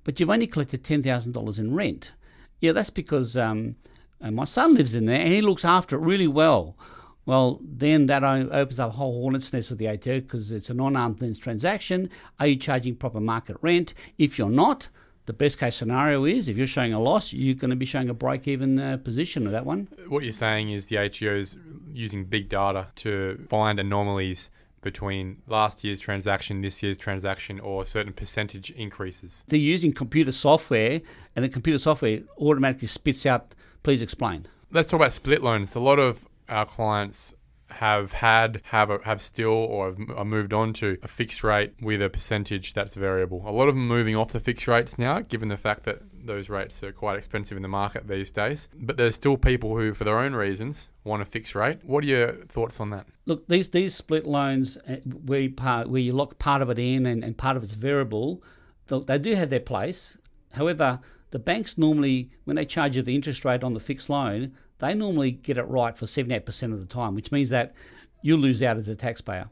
But 0.05 0.19
you've 0.19 0.31
only 0.31 0.47
collected 0.47 0.83
$10,000 0.83 1.59
in 1.59 1.75
rent. 1.75 2.13
Yeah, 2.61 2.73
that's 2.73 2.89
because 2.89 3.37
um, 3.37 3.77
my 4.23 4.45
son 4.45 4.75
lives 4.75 4.95
in 4.95 5.05
there 5.05 5.21
and 5.21 5.35
he 5.35 5.43
looks 5.43 5.67
after 5.67 5.97
it 5.97 6.01
really 6.01 6.29
well. 6.29 6.77
Well, 7.25 7.61
then 7.63 8.07
that 8.07 8.25
opens 8.25 8.81
up 8.81 8.91
a 8.91 8.93
whole 8.93 9.23
hornet's 9.23 9.53
nest 9.53 9.71
with 9.71 9.79
the 9.79 9.89
ATO 9.89 10.21
because 10.21 10.51
it's 10.51 10.71
a 10.71 10.75
non-arm's 10.75 11.21
length 11.21 11.41
transaction. 11.41 12.11
Are 12.41 12.49
you 12.49 12.57
charging 12.57 12.97
proper 12.97 13.21
market 13.21 13.57
rent? 13.61 13.95
If 14.19 14.39
you're 14.39 14.51
not, 14.51 14.89
the 15.27 15.33
best 15.33 15.59
case 15.59 15.77
scenario 15.77 16.25
is 16.25 16.49
if 16.49 16.57
you're 16.57 16.67
showing 16.67 16.93
a 16.93 17.01
loss, 17.01 17.33
you're 17.33 17.55
going 17.55 17.71
to 17.71 17.77
be 17.77 17.87
showing 17.87 18.09
a 18.09 18.15
break 18.15 18.49
even 18.49 18.79
uh, 18.79 18.97
position 18.97 19.47
of 19.47 19.53
that 19.53 19.65
one. 19.65 19.89
What 20.09 20.25
you're 20.25 20.33
saying 20.33 20.71
is 20.71 20.87
the 20.87 20.99
ATO 20.99 21.37
is 21.37 21.57
using 21.93 22.25
big 22.25 22.49
data 22.49 22.89
to 22.97 23.45
find 23.49 23.79
anomalies 23.79 24.51
between 24.81 25.41
last 25.47 25.85
year's 25.85 26.01
transaction, 26.01 26.61
this 26.61 26.83
year's 26.83 26.99
transaction, 26.99 27.61
or 27.61 27.85
certain 27.85 28.13
percentage 28.13 28.73
increases. 28.73 29.45
They're 29.47 29.61
using 29.61 29.93
computer 29.93 30.33
software, 30.33 31.01
and 31.37 31.45
the 31.45 31.49
computer 31.49 31.79
software 31.79 32.23
automatically 32.37 32.89
spits 32.89 33.25
out, 33.25 33.55
please 33.85 34.03
explain. 34.03 34.47
Let's 34.73 34.89
talk 34.89 34.99
about 34.99 35.13
split 35.13 35.43
loans. 35.43 35.77
A 35.77 35.81
lot 35.81 36.01
of 36.01 36.27
our 36.49 36.67
clients 36.67 37.35
have 37.69 38.13
had, 38.13 38.61
have, 38.65 38.91
have 39.05 39.23
still, 39.23 39.49
or 39.49 39.95
have 40.17 40.27
moved 40.27 40.53
on 40.53 40.73
to 40.75 40.99
a 41.03 41.09
fixed 41.09 41.43
rate 41.43 41.73
with 41.81 42.03
a 42.03 42.11
percentage 42.11 42.75
that's 42.75 42.95
variable. 42.95 43.43
A 43.47 43.51
lot 43.51 43.69
of 43.69 43.75
them 43.75 43.89
moving 43.89 44.15
off 44.15 44.33
the 44.33 44.41
fixed 44.41 44.69
rates 44.69 44.99
now, 44.99 45.21
given 45.21 45.49
the 45.49 45.57
fact 45.57 45.85
that 45.85 46.03
those 46.13 46.49
rates 46.49 46.83
are 46.83 46.93
quite 46.93 47.17
expensive 47.17 47.57
in 47.57 47.63
the 47.63 47.69
market 47.69 48.07
these 48.07 48.31
days. 48.31 48.69
But 48.75 48.97
there's 48.99 49.17
still 49.17 49.37
people 49.37 49.77
who, 49.77 49.95
for 49.95 50.05
their 50.05 50.19
own 50.19 50.35
reasons, 50.35 50.91
want 51.05 51.23
a 51.23 51.25
fixed 51.25 51.55
rate. 51.55 51.79
What 51.83 52.05
are 52.05 52.09
your 52.09 52.33
thoughts 52.45 52.79
on 52.79 52.91
that? 52.91 53.07
Look, 53.25 53.49
these 53.49 53.71
these 53.71 53.95
split 53.95 54.27
loans 54.27 54.77
uh, 54.89 54.97
where 55.07 55.49
part, 55.49 55.89
where 55.89 56.01
you 56.01 56.13
lock 56.13 56.39
part 56.39 56.63
of 56.63 56.71
it 56.71 56.79
in 56.79 57.07
and, 57.07 57.25
and 57.25 57.37
part 57.37 57.57
of 57.57 57.63
it's 57.63 57.75
variable, 57.75 58.43
they 58.87 59.19
do 59.19 59.35
have 59.35 59.51
their 59.51 59.61
place. 59.61 60.19
However, 60.53 61.01
the 61.31 61.39
banks 61.39 61.79
normally, 61.79 62.31
when 62.45 62.57
they 62.57 62.67
charge 62.67 62.97
you 62.97 63.03
the 63.03 63.15
interest 63.15 63.45
rate 63.45 63.65
on 63.65 63.73
the 63.73 63.81
fixed 63.81 64.11
loan, 64.11 64.53
they 64.83 64.95
normally 64.95 65.31
get 65.31 65.57
it 65.57 65.63
right 65.63 65.97
for 65.97 66.07
78% 66.07 66.73
of 66.73 66.81
the 66.81 66.87
time, 66.87 67.15
which 67.15 67.31
means 67.31 67.51
that 67.51 67.73
you 68.21 68.37
lose 68.37 68.63
out 68.63 68.77
as 68.77 68.89
a 68.89 68.97
taxpayer 68.97 69.49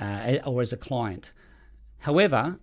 uh, 0.00 0.38
or 0.44 0.60
as 0.60 0.72
a 0.72 0.76
client. 0.76 1.32
However, 1.98 2.58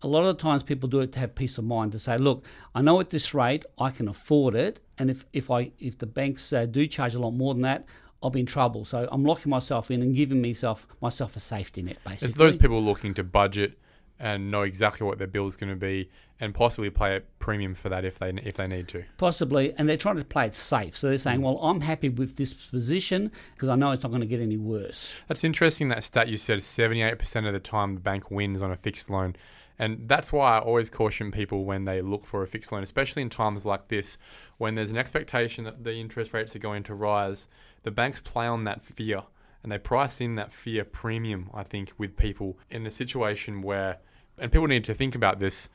a 0.00 0.08
lot 0.08 0.20
of 0.20 0.36
the 0.36 0.42
times 0.42 0.62
people 0.62 0.88
do 0.88 1.00
it 1.00 1.12
to 1.12 1.18
have 1.18 1.34
peace 1.34 1.58
of 1.58 1.64
mind 1.64 1.92
to 1.92 1.98
say, 1.98 2.16
look, 2.16 2.46
I 2.74 2.80
know 2.80 2.98
at 2.98 3.10
this 3.10 3.34
rate 3.34 3.66
I 3.78 3.90
can 3.90 4.08
afford 4.08 4.54
it, 4.54 4.80
and 4.96 5.10
if 5.10 5.26
if 5.34 5.50
I 5.50 5.72
if 5.78 5.98
the 5.98 6.06
banks 6.06 6.50
uh, 6.50 6.64
do 6.64 6.86
charge 6.86 7.14
a 7.14 7.18
lot 7.18 7.32
more 7.32 7.52
than 7.52 7.62
that, 7.62 7.84
I'll 8.22 8.30
be 8.30 8.40
in 8.40 8.46
trouble. 8.46 8.86
So 8.86 9.06
I'm 9.12 9.24
locking 9.24 9.50
myself 9.50 9.90
in 9.90 10.00
and 10.00 10.16
giving 10.16 10.40
myself 10.40 10.86
myself 11.02 11.36
a 11.36 11.40
safety 11.40 11.82
net, 11.82 11.98
basically. 12.04 12.26
It's 12.28 12.36
those 12.36 12.56
people 12.56 12.82
looking 12.82 13.12
to 13.14 13.24
budget 13.24 13.78
and 14.24 14.50
know 14.50 14.62
exactly 14.62 15.06
what 15.06 15.18
their 15.18 15.26
bill 15.26 15.46
is 15.46 15.54
going 15.54 15.68
to 15.68 15.76
be 15.76 16.10
and 16.40 16.54
possibly 16.54 16.88
pay 16.88 17.16
a 17.16 17.20
premium 17.38 17.74
for 17.74 17.90
that 17.90 18.06
if 18.06 18.18
they 18.18 18.30
if 18.42 18.56
they 18.56 18.66
need 18.66 18.88
to. 18.88 19.04
Possibly, 19.18 19.74
and 19.76 19.86
they're 19.86 19.98
trying 19.98 20.16
to 20.16 20.24
play 20.24 20.46
it 20.46 20.54
safe. 20.54 20.96
So 20.96 21.08
they're 21.08 21.18
saying, 21.18 21.40
Mm. 21.40 21.44
"Well, 21.44 21.58
I'm 21.58 21.82
happy 21.82 22.08
with 22.08 22.36
this 22.36 22.54
position 22.54 23.30
because 23.54 23.68
I 23.68 23.76
know 23.76 23.92
it's 23.92 24.02
not 24.02 24.08
going 24.08 24.22
to 24.22 24.26
get 24.26 24.40
any 24.40 24.56
worse." 24.56 25.12
That's 25.28 25.44
interesting 25.44 25.88
that 25.88 26.02
stat 26.04 26.28
you 26.28 26.38
said 26.38 26.60
78% 26.60 27.46
of 27.46 27.52
the 27.52 27.60
time 27.60 27.94
the 27.94 28.00
bank 28.00 28.30
wins 28.30 28.62
on 28.62 28.70
a 28.72 28.76
fixed 28.76 29.10
loan. 29.10 29.36
And 29.78 30.08
that's 30.08 30.32
why 30.32 30.56
I 30.56 30.60
always 30.60 30.88
caution 30.88 31.30
people 31.30 31.64
when 31.64 31.84
they 31.84 32.00
look 32.00 32.24
for 32.24 32.42
a 32.42 32.46
fixed 32.46 32.72
loan, 32.72 32.82
especially 32.82 33.22
in 33.22 33.28
times 33.28 33.66
like 33.66 33.88
this, 33.88 34.16
when 34.56 34.74
there's 34.74 34.90
an 34.90 34.96
expectation 34.96 35.64
that 35.64 35.84
the 35.84 35.94
interest 35.94 36.32
rates 36.32 36.56
are 36.56 36.60
going 36.60 36.84
to 36.84 36.94
rise. 36.94 37.46
The 37.82 37.90
banks 37.90 38.20
play 38.20 38.46
on 38.46 38.64
that 38.64 38.84
fear 38.84 39.24
and 39.62 39.72
they 39.72 39.78
price 39.78 40.20
in 40.20 40.36
that 40.36 40.52
fear 40.52 40.84
premium, 40.84 41.50
I 41.52 41.64
think, 41.64 41.92
with 41.98 42.16
people 42.16 42.58
in 42.70 42.86
a 42.86 42.90
situation 42.90 43.62
where, 43.62 43.98
and 44.38 44.50
people 44.50 44.66
need 44.66 44.84
to 44.84 44.94
think 44.94 45.14
about 45.14 45.38
this, 45.38 45.68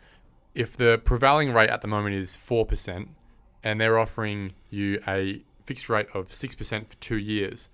if 0.55 0.75
the 0.75 0.99
prevailing 1.03 1.53
rate 1.53 1.69
at 1.69 1.81
the 1.81 1.87
moment 1.87 2.15
is 2.15 2.35
4% 2.35 3.09
and 3.63 3.79
they're 3.81 3.99
offering 3.99 4.53
you 4.69 5.01
a 5.07 5.41
fixed 5.63 5.89
rate 5.89 6.07
of 6.13 6.29
6% 6.29 6.87
for 6.87 6.95
two 6.95 7.17
years, 7.17 7.69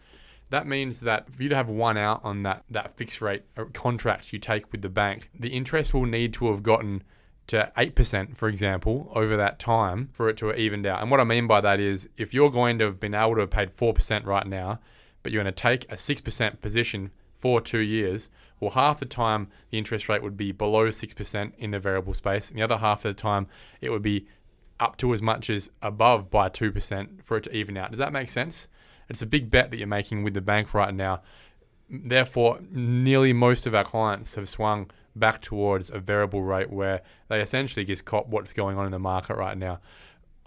that 0.50 0.68
means 0.68 1.00
that 1.02 1.34
for 1.34 1.42
you 1.42 1.50
to 1.50 1.56
have 1.56 1.70
one 1.70 1.98
out 1.98 2.22
on 2.24 2.44
that, 2.44 2.64
that 2.70 2.96
fixed 2.96 3.22
rate 3.22 3.44
uh, 3.58 3.66
contract 3.74 4.32
you 4.32 4.40
take 4.40 4.72
with 4.72 4.82
the 4.82 4.90
bank, 4.90 5.30
the 5.38 5.50
interest 5.50 5.94
will 5.94 6.06
need 6.06 6.34
to 6.34 6.48
have 6.52 6.62
gotten 6.62 7.04
to 7.48 7.72
8%, 7.78 8.36
for 8.36 8.48
example, 8.48 9.12
over 9.14 9.38
that 9.38 9.60
time 9.60 10.10
for 10.14 10.30
it 10.30 10.38
to 10.38 10.48
have 10.48 10.60
evened 10.60 10.86
out. 10.86 11.02
And 11.02 11.12
what 11.12 11.20
I 11.20 11.24
mean 11.24 11.48
by 11.48 11.62
that 11.62 11.80
is 11.80 12.10
if 12.18 12.34
you're 12.34 12.50
going 12.50 12.80
to 12.80 12.86
have 12.86 13.00
been 13.00 13.14
able 13.14 13.36
to 13.36 13.42
have 13.42 13.52
paid 13.52 13.76
4% 13.76 14.26
right 14.26 14.48
now, 14.48 14.80
but 15.24 15.32
you're 15.32 15.44
going 15.44 15.54
to 15.54 15.62
take 15.62 15.92
a 15.92 15.96
6% 15.96 16.62
position 16.62 17.12
for 17.38 17.62
two 17.62 17.80
years, 17.80 18.30
well, 18.60 18.72
half 18.72 19.00
the 19.00 19.06
time 19.06 19.50
the 19.70 19.78
interest 19.78 20.08
rate 20.10 20.24
would 20.24 20.38
be 20.38 20.52
below 20.52 20.88
6% 20.88 21.52
in 21.58 21.72
the 21.72 21.80
variable 21.80 22.14
space, 22.14 22.50
and 22.50 22.58
the 22.58 22.64
other 22.64 22.78
half 22.78 23.06
of 23.06 23.16
the 23.16 23.22
time 23.22 23.48
it 23.82 23.90
would 23.90 24.02
be 24.02 24.28
up 24.80 24.98
to 24.98 25.14
as 25.14 25.22
much 25.22 25.50
as 25.50 25.70
above 25.82 26.30
by 26.30 26.50
2% 26.50 27.24
for 27.24 27.38
it 27.38 27.44
to 27.44 27.56
even 27.56 27.78
out. 27.78 27.92
Does 27.92 28.00
that 28.00 28.14
make 28.14 28.30
sense? 28.30 28.68
It's 29.10 29.22
a 29.22 29.26
big 29.26 29.50
bet 29.50 29.72
that 29.72 29.78
you're 29.78 29.88
making 29.88 30.24
with 30.24 30.34
the 30.34 30.42
bank 30.42 30.74
right 30.74 30.94
now. 30.94 31.22
Therefore, 31.90 32.60
nearly 32.72 33.34
most 33.34 33.68
of 33.68 33.76
our 33.76 33.84
clients 33.84 34.36
have 34.36 34.50
swung 34.50 34.90
back 35.16 35.42
towards 35.42 35.90
a 35.90 36.00
variable 36.00 36.42
rate 36.42 36.70
where 36.70 37.02
they 37.30 37.40
essentially 37.40 37.86
just 37.86 38.06
cop 38.06 38.28
what's 38.28 38.54
going 38.54 38.78
on 38.78 38.86
in 38.86 38.92
the 38.92 39.00
market 39.00 39.36
right 39.36 39.58
now. 39.58 39.80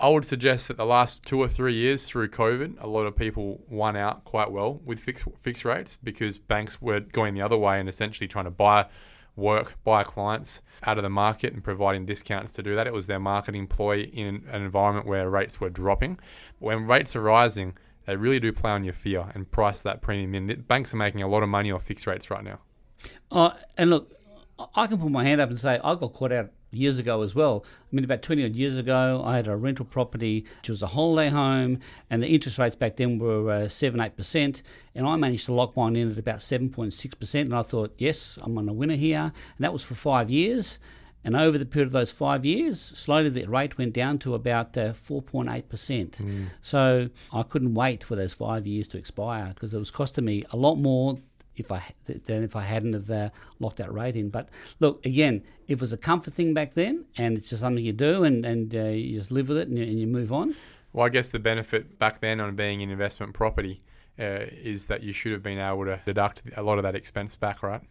I 0.01 0.09
would 0.09 0.25
suggest 0.25 0.69
that 0.69 0.77
the 0.77 0.87
last 0.87 1.25
two 1.25 1.41
or 1.41 1.49
three 1.49 1.75
years 1.75 2.05
through 2.05 2.29
COVID, 2.29 2.81
a 2.81 2.87
lot 2.87 3.07
of 3.07 3.17
people 3.17 3.61
won 3.69 3.97
out 3.97 4.25
quite 4.25 4.53
well 4.53 4.81
with 4.85 5.01
fixed 5.01 5.25
fixed 5.37 5.65
rates 5.65 5.99
because 6.03 6.39
banks 6.39 6.81
were 6.81 7.01
going 7.01 7.35
the 7.35 7.43
other 7.43 7.57
way 7.57 7.81
and 7.81 7.89
essentially 7.89 8.29
trying 8.29 8.45
to 8.45 8.51
buy 8.51 8.87
work, 9.35 9.75
buy 9.85 10.05
clients 10.05 10.63
out 10.85 10.99
of 10.99 11.03
the 11.03 11.11
market 11.11 11.53
and 11.53 11.65
providing 11.65 12.07
discounts 12.07 12.53
to 12.53 12.63
do 12.63 12.77
that. 12.77 12.87
It 12.87 12.93
was 12.93 13.09
their 13.09 13.19
marketing 13.19 13.67
ploy 13.67 14.03
in 14.03 14.45
an 14.51 14.63
environment 14.63 15.07
where 15.07 15.29
rates 15.29 15.61
were 15.61 15.71
dropping. 15.71 16.21
When 16.61 16.87
rates 16.87 17.17
are 17.17 17.23
rising, 17.23 17.77
they 18.07 18.17
really 18.17 18.41
do 18.41 18.53
play 18.53 18.71
on 18.71 18.85
your 18.85 18.95
fear 18.95 19.27
and 19.35 19.51
price 19.51 19.83
that 19.83 20.01
premium 20.01 20.51
in. 20.51 20.61
Banks 20.63 20.95
are 20.95 20.97
making 20.97 21.23
a 21.23 21.29
lot 21.29 21.43
of 21.43 21.49
money 21.49 21.73
off 21.73 21.83
fixed 21.85 22.07
rates 22.07 22.31
right 22.31 22.45
now. 22.45 22.61
Uh, 23.31 23.51
and 23.77 23.91
look, 23.91 24.13
I 24.75 24.87
can 24.87 24.99
put 24.99 25.11
my 25.11 25.25
hand 25.25 25.41
up 25.41 25.51
and 25.51 25.59
say 25.59 25.81
I 25.83 25.95
got 25.95 26.13
caught 26.15 26.33
out 26.33 26.51
years 26.71 26.99
ago 26.99 27.23
as 27.23 27.35
well. 27.35 27.65
I 27.81 27.97
mean, 27.97 28.05
about 28.05 28.23
20 28.23 28.45
odd 28.45 28.57
years 28.57 28.79
ago, 28.79 29.23
I 29.25 29.37
had 29.37 29.47
a 29.47 29.57
rental 29.57 29.85
property 29.85 30.45
which 30.61 30.69
was 30.69 30.83
a 30.83 30.89
holiday 30.89 31.31
home, 31.31 31.81
and 32.11 32.23
the 32.23 32.29
interest 32.29 32.59
rates 32.59 32.77
back 32.77 32.97
then 32.97 33.19
were 33.19 33.51
uh, 33.51 33.69
7 33.69 33.99
8%. 33.99 34.63
And 34.95 35.07
I 35.07 35.17
managed 35.17 35.47
to 35.47 35.53
lock 35.53 35.77
mine 35.77 35.97
in 35.97 36.11
at 36.11 36.19
about 36.19 36.39
7.6%. 36.39 37.41
And 37.41 37.55
I 37.55 37.63
thought, 37.63 37.95
yes, 37.99 38.39
I'm 38.43 38.59
on 38.59 38.69
a 38.69 38.73
winner 38.73 38.97
here. 38.97 39.21
And 39.21 39.61
that 39.65 39.73
was 39.73 39.83
for 39.85 39.95
five 39.95 40.29
years. 40.29 40.79
And 41.25 41.37
over 41.37 41.59
the 41.59 41.67
period 41.67 41.89
of 41.89 41.93
those 41.93 42.11
five 42.11 42.45
years, 42.45 42.81
slowly 42.81 43.29
the 43.29 43.45
rate 43.47 43.77
went 43.77 43.93
down 43.93 44.19
to 44.21 44.35
about 44.35 44.77
uh, 44.79 44.93
4.8%. 44.93 46.49
So 46.61 47.11
I 47.33 47.43
couldn't 47.43 47.75
wait 47.75 48.03
for 48.05 48.17
those 48.17 48.33
five 48.33 48.67
years 48.67 48.89
to 48.89 48.99
expire 48.99 49.53
because 49.55 49.75
it 49.75 49.79
was 49.79 49.91
costing 49.91 50.25
me 50.25 50.45
a 50.51 50.57
lot 50.57 50.77
more 50.77 51.19
if 51.59 51.73
I 51.73 51.83
than 52.07 52.43
if 52.43 52.57
I 52.57 52.63
hadn't 52.63 52.93
have 52.93 53.11
uh, 53.11 53.31
locked 53.61 53.77
that 53.79 53.93
rate 53.93 54.17
in. 54.17 54.31
But 54.31 54.49
look, 54.81 55.05
again, 55.05 55.43
it 55.67 55.81
was 55.81 55.93
a 55.93 55.97
comfort 55.97 56.35
thing 56.35 56.55
back 56.55 56.75
then, 56.75 57.05
and 57.17 57.37
it's 57.37 57.51
just 57.51 57.61
something 57.61 57.85
you 57.85 57.93
do, 57.93 58.25
and 58.25 58.45
and 58.45 58.75
uh, 58.75 58.85
you 58.85 59.19
just 59.19 59.31
live 59.31 59.49
with 59.49 59.59
it, 59.59 59.69
and 59.69 59.79
you, 59.79 59.85
and 59.85 59.99
you 59.99 60.07
move 60.07 60.33
on. 60.33 60.55
Well, 60.93 61.07
I 61.07 61.11
guess 61.11 61.31
the 61.31 61.39
benefit 61.39 61.99
back 61.99 62.21
then 62.21 62.41
on 62.41 62.57
being 62.57 62.81
in 62.81 62.91
investment 62.91 63.35
property 63.35 63.83
uh, 64.19 64.47
is 64.51 64.87
that 64.87 65.03
you 65.03 65.13
should 65.13 65.33
have 65.33 65.43
been 65.43 65.59
able 65.59 65.85
to 65.85 66.01
deduct 66.05 66.43
a 66.57 66.63
lot 66.63 66.79
of 66.79 66.83
that 66.83 66.95
expense 66.95 67.37
back, 67.37 67.63
right? 67.63 67.83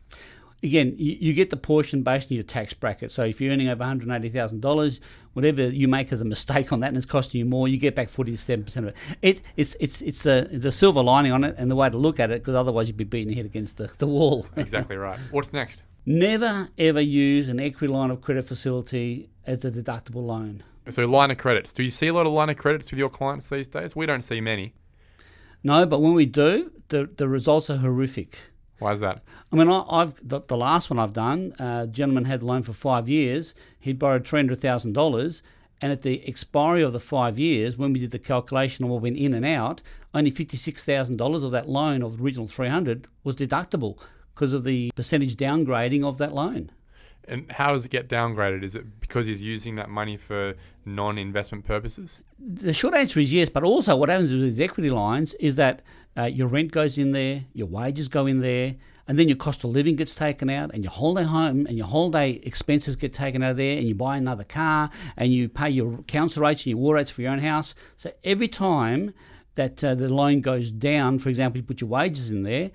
Again, 0.64 0.96
you, 0.98 1.18
you 1.20 1.34
get 1.34 1.50
the 1.50 1.58
portion 1.58 2.02
based 2.02 2.32
on 2.32 2.36
your 2.36 2.44
tax 2.44 2.74
bracket. 2.74 3.12
So 3.12 3.24
if 3.24 3.40
you're 3.40 3.54
earning 3.54 3.70
over 3.70 3.84
$180,000, 3.84 5.00
whatever 5.34 5.70
you 5.70 5.88
make 5.88 6.12
as 6.12 6.20
a 6.20 6.26
mistake 6.26 6.74
on 6.74 6.80
that 6.80 6.88
and 6.88 6.98
it's 6.98 7.06
costing 7.06 7.40
you 7.40 7.46
more, 7.46 7.68
you 7.68 7.78
get 7.78 7.96
back 7.96 8.10
47% 8.10 8.78
of 8.78 8.86
it. 8.86 8.96
it 9.22 9.42
it's 9.56 9.76
it's 9.80 10.02
it's 10.02 10.24
the, 10.24 10.50
the 10.52 10.72
silver 10.72 11.04
lining 11.04 11.32
on 11.32 11.44
it 11.44 11.56
and 11.58 11.70
the 11.70 11.76
way 11.76 11.90
to 11.90 11.98
look 11.98 12.20
at 12.20 12.32
it 12.32 12.42
because 12.42 12.56
otherwise 12.56 12.88
you'd 12.88 12.98
be 12.98 13.04
beating 13.04 13.30
your 13.30 13.38
head 13.38 13.46
against 13.46 13.78
the, 13.78 13.90
the 14.00 14.08
wall. 14.08 14.48
Exactly 14.58 14.98
right. 14.98 15.20
What's 15.32 15.54
next? 15.54 15.84
Never 16.06 16.70
ever 16.78 17.02
use 17.02 17.48
an 17.50 17.60
equity 17.60 17.94
line 17.94 18.12
of 18.12 18.22
credit 18.22 18.48
facility 18.48 19.30
as 19.46 19.64
a 19.64 19.72
deductible 19.72 20.26
loan. 20.26 20.64
So 20.90 21.06
line 21.06 21.32
of 21.32 21.38
credits. 21.38 21.74
Do 21.74 21.84
you 21.84 21.90
see 21.90 22.08
a 22.08 22.14
lot 22.14 22.26
of 22.26 22.34
line 22.34 22.50
of 22.50 22.58
credits 22.58 22.92
with 22.92 22.98
your 22.98 23.10
clients 23.10 23.50
these 23.50 23.68
days? 23.68 23.96
We 23.96 24.06
don't 24.06 24.24
see 24.24 24.42
many. 24.42 24.74
No, 25.64 25.86
but 25.86 26.00
when 26.00 26.14
we 26.14 26.26
do, 26.26 26.72
the, 26.90 27.10
the 27.18 27.28
results 27.28 27.70
are 27.70 27.78
horrific. 27.78 28.38
Why 28.80 28.92
is 28.92 29.00
that? 29.00 29.24
I 29.52 29.56
mean, 29.56 29.70
I, 29.70 29.84
I've 29.90 30.14
the, 30.28 30.42
the 30.42 30.58
last 30.58 30.90
one 30.90 31.00
I've 31.00 31.14
done. 31.14 31.54
Uh, 31.60 31.88
gentleman 31.88 32.26
had 32.26 32.42
the 32.42 32.46
loan 32.46 32.64
for 32.64 32.74
five 32.74 33.10
years. 33.10 33.54
He'd 33.80 34.00
borrowed 34.00 34.28
three 34.28 34.40
hundred 34.40 34.62
thousand 34.62 34.94
dollars, 34.94 35.42
and 35.82 35.92
at 35.92 36.04
the 36.04 36.28
expiry 36.28 36.84
of 36.84 36.94
the 36.94 37.00
five 37.00 37.40
years, 37.40 37.78
when 37.78 37.94
we 37.94 38.00
did 38.00 38.12
the 38.12 38.20
calculation 38.20 38.86
of 38.86 38.92
what 38.92 39.02
went 39.02 39.18
in 39.18 39.34
and 39.34 39.46
out, 39.46 39.82
only 40.14 40.30
fifty 40.30 40.58
six 40.58 40.84
thousand 40.84 41.18
dollars 41.18 41.44
of 41.44 41.52
that 41.52 41.68
loan 41.68 42.04
of 42.04 42.18
the 42.18 42.24
original 42.24 42.48
three 42.48 42.70
hundred 42.70 43.08
was 43.24 43.36
deductible 43.36 43.98
because 44.36 44.54
of 44.54 44.64
the 44.64 44.92
percentage 44.96 45.36
downgrading 45.36 46.04
of 46.04 46.20
that 46.20 46.34
loan. 46.34 46.70
And 47.28 47.52
how 47.52 47.74
does 47.74 47.84
it 47.84 47.90
get 47.90 48.08
downgraded? 48.08 48.64
Is 48.64 48.76
it 48.76 49.00
because 49.02 49.28
he's 49.28 49.42
using 49.42 49.76
that 49.76 49.90
money 49.90 50.16
for 50.16 50.56
non-investment 50.86 51.66
purposes? 51.66 52.22
The 52.40 52.74
short 52.74 52.94
answer 52.94 53.20
is 53.20 53.34
yes, 53.34 53.50
but 53.50 53.64
also 53.64 53.96
what 53.96 54.10
happens 54.10 54.32
with 54.32 54.42
these 54.42 54.60
equity 54.62 54.90
lines 54.90 55.34
is 55.36 55.56
that 55.56 55.82
uh, 56.18 56.24
your 56.24 56.48
rent 56.48 56.72
goes 56.72 56.98
in 56.98 57.12
there, 57.12 57.44
your 57.54 57.68
wages 57.68 58.08
go 58.08 58.26
in 58.26 58.40
there, 58.40 58.76
and 59.08 59.20
then 59.20 59.28
your 59.28 59.38
cost 59.38 59.64
of 59.64 59.72
living 59.72 59.96
gets 59.96 60.16
taken 60.16 60.50
out, 60.50 60.72
and 60.74 60.84
your 60.84 60.92
holiday 60.92 61.28
home 61.28 61.66
and 61.66 61.78
your 61.78 61.88
holiday 61.88 62.32
expenses 62.44 62.96
get 62.96 63.14
taken 63.14 63.44
out 63.44 63.52
of 63.52 63.58
there, 63.58 63.78
and 63.78 63.88
you 63.88 63.96
buy 63.96 64.18
another 64.18 64.44
car, 64.44 64.90
and 65.18 65.34
you 65.34 65.50
pay 65.50 65.70
your 65.70 66.00
council 66.04 66.44
rates 66.44 66.62
and 66.62 66.68
your 66.72 66.78
water 66.78 66.96
rates 66.96 67.12
for 67.12 67.22
your 67.22 67.32
own 67.32 67.40
house. 67.40 67.76
So 67.98 68.12
every 68.24 68.48
time 68.48 69.14
that 69.56 69.84
uh, 69.84 69.96
the 69.96 70.08
loan 70.08 70.42
goes 70.42 70.72
down, 70.72 71.20
for 71.20 71.30
example, 71.30 71.58
you 71.58 71.64
put 71.64 71.82
your 71.82 71.90
wages 71.90 72.32
in 72.32 72.44
there, 72.44 72.72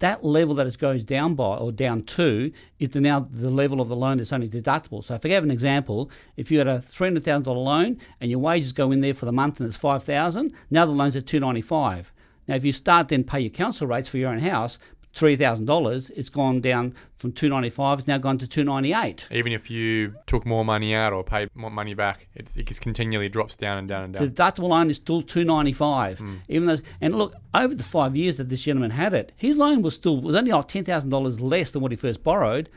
that 0.00 0.24
level 0.24 0.54
that 0.56 0.66
it 0.66 0.78
goes 0.78 1.02
down 1.04 1.34
by 1.34 1.56
or 1.56 1.72
down 1.72 2.02
to 2.02 2.52
is 2.78 2.90
the, 2.90 3.00
now 3.00 3.20
the 3.30 3.50
level 3.50 3.80
of 3.80 3.88
the 3.88 3.96
loan 3.96 4.18
that's 4.18 4.32
only 4.32 4.48
deductible. 4.48 5.04
So 5.04 5.14
if 5.14 5.24
I 5.24 5.28
give 5.28 5.44
an 5.44 5.50
example, 5.50 6.10
if 6.36 6.50
you 6.50 6.58
had 6.58 6.66
a 6.66 6.80
three 6.80 7.06
hundred 7.06 7.24
thousand 7.24 7.44
dollar 7.44 7.60
loan 7.60 7.98
and 8.20 8.30
your 8.30 8.40
wages 8.40 8.72
go 8.72 8.90
in 8.92 9.00
there 9.00 9.14
for 9.14 9.26
the 9.26 9.32
month 9.32 9.60
and 9.60 9.68
it's 9.68 9.78
five 9.78 10.02
thousand, 10.02 10.52
now 10.70 10.84
the 10.84 10.92
loan's 10.92 11.16
at 11.16 11.26
two 11.26 11.40
ninety 11.40 11.62
five. 11.62 12.12
Now 12.48 12.56
if 12.56 12.64
you 12.64 12.72
start 12.72 13.08
then 13.08 13.24
pay 13.24 13.40
your 13.40 13.50
council 13.50 13.86
rates 13.86 14.08
for 14.08 14.18
your 14.18 14.30
own 14.30 14.40
house, 14.40 14.78
three 15.12 15.36
thousand 15.36 15.64
dollars, 15.64 16.10
it's 16.10 16.28
gone 16.28 16.60
down 16.60 16.94
from 17.16 17.32
two 17.32 17.48
ninety 17.48 17.70
five. 17.70 17.98
It's 17.98 18.08
now 18.08 18.18
gone 18.18 18.38
to 18.38 18.46
two 18.46 18.64
ninety 18.64 18.92
eight. 18.92 19.26
Even 19.30 19.52
if 19.52 19.70
you 19.70 20.14
took 20.26 20.46
more 20.46 20.64
money 20.64 20.94
out 20.94 21.12
or 21.12 21.24
paid 21.24 21.50
more 21.54 21.70
money 21.70 21.94
back, 21.94 22.28
it, 22.34 22.48
it 22.56 22.66
just 22.66 22.80
continually 22.80 23.28
drops 23.28 23.56
down 23.56 23.78
and 23.78 23.88
down 23.88 24.04
and 24.04 24.14
down. 24.14 24.24
The 24.24 24.30
deductible 24.30 24.68
loan 24.68 24.90
is 24.90 24.96
still 24.96 25.22
two 25.22 25.44
ninety 25.44 25.72
five. 25.72 26.22
Even 26.48 26.66
though, 26.66 26.78
and 27.00 27.16
look, 27.16 27.34
over 27.54 27.74
the 27.74 27.82
five 27.82 28.14
years 28.14 28.36
that 28.36 28.48
this 28.48 28.62
gentleman 28.62 28.92
had 28.92 29.12
it, 29.12 29.32
his 29.36 29.56
loan 29.56 29.82
was 29.82 29.94
still 29.94 30.20
was 30.20 30.36
only 30.36 30.52
like 30.52 30.68
ten 30.68 30.84
thousand 30.84 31.10
dollars 31.10 31.40
less 31.40 31.70
than 31.70 31.82
what 31.82 31.90
he 31.90 31.96
first 31.96 32.22
borrowed, 32.22 32.68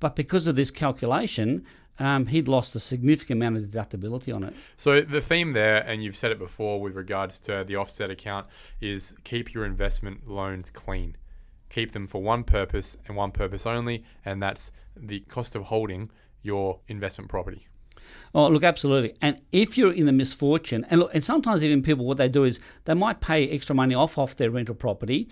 but 0.00 0.14
because 0.16 0.46
of 0.46 0.56
this 0.56 0.70
calculation. 0.70 1.64
Um, 2.00 2.26
he'd 2.26 2.46
lost 2.46 2.76
a 2.76 2.78
significant 2.78 3.42
amount 3.42 3.56
of 3.56 3.64
deductibility 3.64 4.32
on 4.32 4.44
it. 4.44 4.54
So 4.76 5.00
the 5.00 5.20
theme 5.20 5.52
there, 5.52 5.78
and 5.78 6.00
you've 6.00 6.14
said 6.14 6.30
it 6.30 6.38
before 6.38 6.80
with 6.80 6.94
regards 6.94 7.40
to 7.40 7.64
the 7.66 7.74
offset 7.74 8.08
account, 8.08 8.46
is 8.80 9.16
keep 9.24 9.52
your 9.52 9.64
investment 9.64 10.30
loans 10.30 10.70
clean. 10.70 11.16
Keep 11.70 11.92
them 11.92 12.06
for 12.06 12.22
one 12.22 12.44
purpose 12.44 12.96
and 13.06 13.16
one 13.16 13.30
purpose 13.30 13.66
only, 13.66 14.04
and 14.24 14.42
that's 14.42 14.72
the 14.96 15.20
cost 15.20 15.54
of 15.54 15.64
holding 15.64 16.10
your 16.42 16.80
investment 16.88 17.28
property. 17.30 17.66
Oh, 18.34 18.48
look, 18.48 18.62
absolutely. 18.62 19.14
And 19.20 19.40
if 19.52 19.76
you're 19.76 19.92
in 19.92 20.06
the 20.06 20.12
misfortune, 20.12 20.86
and 20.90 21.00
look, 21.00 21.14
and 21.14 21.24
sometimes 21.24 21.62
even 21.62 21.82
people, 21.82 22.06
what 22.06 22.16
they 22.16 22.28
do 22.28 22.44
is 22.44 22.60
they 22.84 22.94
might 22.94 23.20
pay 23.20 23.48
extra 23.50 23.74
money 23.74 23.94
off 23.94 24.16
off 24.18 24.36
their 24.36 24.50
rental 24.50 24.74
property, 24.74 25.28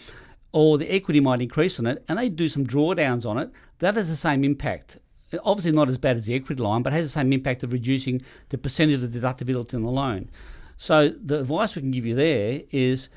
or 0.53 0.79
the 0.79 0.93
equity 0.93 1.21
might 1.21 1.43
increase 1.43 1.79
on 1.79 1.87
it, 1.87 2.05
and 2.09 2.19
they 2.19 2.29
do 2.29 2.49
some 2.49 2.67
drawdowns 2.67 3.27
on 3.27 3.39
it. 3.39 3.51
That 3.79 3.97
has 3.97 4.09
the 4.09 4.17
same 4.17 4.45
impact. 4.45 4.99
Obviously, 5.45 5.73
not 5.73 5.89
as 5.89 5.99
bad 5.99 6.17
as 6.17 6.27
the 6.27 6.35
equity 6.35 6.63
line, 6.63 6.83
but 6.83 6.93
has 6.93 7.07
the 7.07 7.21
same 7.21 7.33
impact 7.33 7.63
of 7.63 7.73
reducing 7.73 8.23
the 8.51 8.59
percentage 8.59 9.03
of 9.03 9.13
the 9.13 9.19
deductibility 9.19 9.75
on 9.75 9.83
the 9.83 9.91
loan. 9.91 10.31
So 10.77 11.09
the 11.09 11.41
advice 11.41 11.75
we 11.75 11.83
can 11.83 11.91
give 11.91 12.07
you 12.07 12.15
there 12.15 12.61
is 12.71 13.09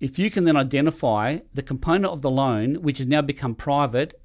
if 0.00 0.18
you 0.18 0.30
can 0.30 0.44
then 0.44 0.56
identify 0.56 1.38
the 1.54 1.62
component 1.62 2.06
of 2.12 2.22
the 2.22 2.30
loan 2.30 2.82
which 2.82 2.98
has 2.98 3.06
now 3.06 3.22
become 3.22 3.54
private 3.54 4.20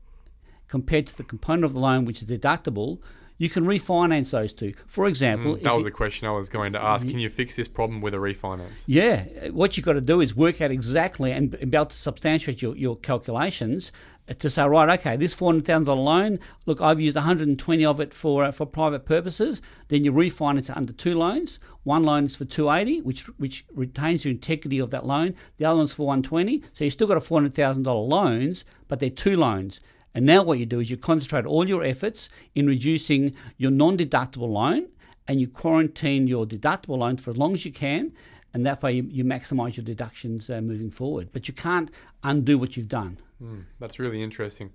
compared 0.67 1.07
to 1.07 1.17
the 1.17 1.23
component 1.23 1.65
of 1.65 1.73
the 1.73 1.79
loan 1.79 2.05
which 2.05 2.21
is 2.21 2.27
deductible, 2.27 2.99
you 3.37 3.49
can 3.49 3.65
refinance 3.65 4.29
those 4.31 4.53
two. 4.53 4.73
For 4.85 5.07
example, 5.07 5.55
Mm, 5.55 5.63
that 5.63 5.75
was 5.75 5.85
a 5.85 5.91
question 5.91 6.27
I 6.27 6.31
was 6.31 6.47
going 6.47 6.73
to 6.73 6.81
ask. 6.83 7.07
Can 7.07 7.19
you 7.19 7.29
fix 7.29 7.55
this 7.55 7.67
problem 7.67 7.99
with 7.99 8.13
a 8.13 8.17
refinance? 8.17 8.83
yeah, 8.85 9.23
what 9.49 9.75
you've 9.75 9.85
got 9.85 9.93
to 9.93 10.01
do 10.01 10.21
is 10.21 10.35
work 10.35 10.61
out 10.61 10.71
exactly 10.71 11.31
and, 11.31 11.55
and 11.55 11.71
be 11.71 11.77
able 11.77 11.87
to 11.87 11.95
substantiate 11.97 12.61
your, 12.61 12.75
your 12.77 12.95
calculations 12.97 13.91
to 14.33 14.49
say, 14.49 14.63
right, 14.63 14.99
okay, 14.99 15.17
this 15.17 15.33
four 15.33 15.51
hundred 15.51 15.65
thousand 15.65 15.85
dollar 15.85 16.01
loan, 16.01 16.39
look, 16.65 16.81
I've 16.81 16.99
used 16.99 17.15
one 17.15 17.25
hundred 17.25 17.47
and 17.47 17.59
twenty 17.59 17.85
of 17.85 17.99
it 17.99 18.13
for 18.13 18.43
uh, 18.43 18.51
for 18.51 18.65
private 18.65 19.05
purposes. 19.05 19.61
Then 19.87 20.05
you 20.05 20.11
refinance 20.11 20.69
it 20.69 20.77
under 20.77 20.93
two 20.93 21.17
loans. 21.17 21.59
One 21.83 22.03
loan 22.03 22.25
is 22.25 22.35
for 22.35 22.45
two 22.45 22.69
eighty, 22.69 23.01
which 23.01 23.23
which 23.37 23.65
retains 23.73 24.23
the 24.23 24.31
integrity 24.31 24.79
of 24.79 24.91
that 24.91 25.05
loan. 25.05 25.35
The 25.57 25.65
other 25.65 25.77
one's 25.77 25.93
for 25.93 26.07
one 26.07 26.23
twenty. 26.23 26.63
So 26.73 26.83
you've 26.83 26.93
still 26.93 27.07
got 27.07 27.17
a 27.17 27.21
four 27.21 27.39
hundred 27.39 27.55
thousand 27.55 27.83
dollar 27.83 28.05
loans, 28.05 28.65
but 28.87 28.99
they're 28.99 29.09
two 29.09 29.37
loans. 29.37 29.79
And 30.13 30.25
now 30.25 30.43
what 30.43 30.59
you 30.59 30.65
do 30.65 30.81
is 30.81 30.91
you 30.91 30.97
concentrate 30.97 31.45
all 31.45 31.67
your 31.67 31.83
efforts 31.83 32.27
in 32.53 32.67
reducing 32.67 33.33
your 33.57 33.71
non-deductible 33.71 34.49
loan 34.49 34.89
and 35.25 35.39
you 35.39 35.47
quarantine 35.47 36.27
your 36.27 36.45
deductible 36.45 36.97
loan 36.97 37.15
for 37.15 37.31
as 37.31 37.37
long 37.37 37.53
as 37.53 37.63
you 37.63 37.71
can, 37.71 38.11
and 38.53 38.65
that 38.65 38.83
way 38.83 38.91
you, 38.91 39.03
you 39.09 39.23
maximise 39.23 39.77
your 39.77 39.85
deductions 39.85 40.49
uh, 40.49 40.59
moving 40.59 40.91
forward. 40.91 41.29
But 41.31 41.47
you 41.47 41.53
can't 41.53 41.89
undo 42.23 42.57
what 42.57 42.75
you've 42.75 42.89
done. 42.89 43.19
Mm, 43.41 43.65
that's 43.79 43.99
really 43.99 44.21
interesting. 44.21 44.71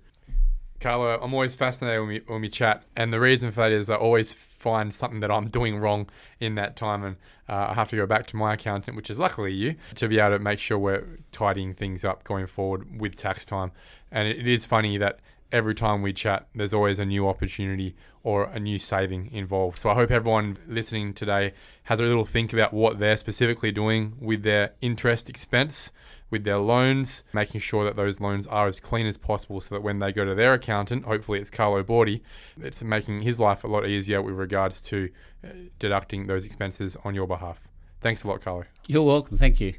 Carlo, 0.79 1.19
I'm 1.19 1.33
always 1.33 1.55
fascinated 1.55 2.01
when 2.01 2.09
we 2.09 2.21
when 2.27 2.41
we 2.41 2.49
chat, 2.49 2.83
and 2.95 3.11
the 3.11 3.19
reason 3.19 3.49
for 3.51 3.61
that 3.61 3.71
is 3.71 3.89
I 3.89 3.95
always 3.95 4.31
find 4.33 4.93
something 4.93 5.21
that 5.21 5.31
I'm 5.31 5.47
doing 5.47 5.77
wrong 5.77 6.07
in 6.39 6.53
that 6.55 6.75
time, 6.75 7.03
and 7.03 7.15
uh, 7.49 7.67
I 7.69 7.73
have 7.73 7.87
to 7.89 7.95
go 7.95 8.05
back 8.05 8.27
to 8.27 8.35
my 8.35 8.53
accountant, 8.53 8.95
which 8.95 9.09
is 9.09 9.17
luckily 9.17 9.53
you, 9.53 9.75
to 9.95 10.07
be 10.07 10.19
able 10.19 10.37
to 10.37 10.39
make 10.39 10.59
sure 10.59 10.77
we're 10.77 11.03
tidying 11.31 11.73
things 11.73 12.05
up 12.05 12.23
going 12.23 12.45
forward 12.45 12.99
with 12.99 13.17
tax 13.17 13.43
time. 13.43 13.71
And 14.11 14.27
it, 14.27 14.37
it 14.37 14.47
is 14.47 14.65
funny 14.65 14.99
that 14.99 15.19
every 15.51 15.73
time 15.73 16.03
we 16.03 16.13
chat, 16.13 16.47
there's 16.53 16.73
always 16.75 16.99
a 16.99 17.05
new 17.05 17.27
opportunity 17.27 17.95
or 18.23 18.43
a 18.43 18.59
new 18.59 18.77
saving 18.77 19.31
involved. 19.31 19.79
So 19.79 19.89
I 19.89 19.95
hope 19.95 20.11
everyone 20.11 20.57
listening 20.67 21.13
today 21.13 21.53
has 21.83 21.99
a 21.99 22.03
little 22.03 22.25
think 22.25 22.53
about 22.53 22.73
what 22.73 22.99
they're 22.99 23.17
specifically 23.17 23.71
doing 23.71 24.15
with 24.19 24.43
their 24.43 24.73
interest 24.81 25.29
expense 25.29 25.91
with 26.29 26.43
their 26.43 26.57
loans, 26.57 27.23
making 27.33 27.61
sure 27.61 27.85
that 27.85 27.95
those 27.95 28.19
loans 28.19 28.45
are 28.47 28.67
as 28.67 28.79
clean 28.79 29.05
as 29.05 29.17
possible 29.17 29.61
so 29.61 29.75
that 29.75 29.81
when 29.81 29.99
they 29.99 30.11
go 30.11 30.25
to 30.25 30.35
their 30.35 30.53
accountant, 30.53 31.05
hopefully 31.05 31.39
it's 31.39 31.49
Carlo 31.49 31.83
Bordi, 31.83 32.21
it's 32.61 32.83
making 32.83 33.21
his 33.21 33.39
life 33.39 33.63
a 33.63 33.67
lot 33.67 33.87
easier 33.87 34.21
with 34.21 34.35
regards 34.35 34.81
to 34.83 35.09
uh, 35.43 35.49
deducting 35.79 36.27
those 36.27 36.45
expenses 36.45 36.97
on 37.03 37.15
your 37.15 37.27
behalf. 37.27 37.67
Thanks 38.01 38.23
a 38.23 38.27
lot, 38.27 38.41
Carlo. 38.41 38.65
You're 38.87 39.03
welcome. 39.03 39.37
Thank 39.37 39.59
you. 39.59 39.75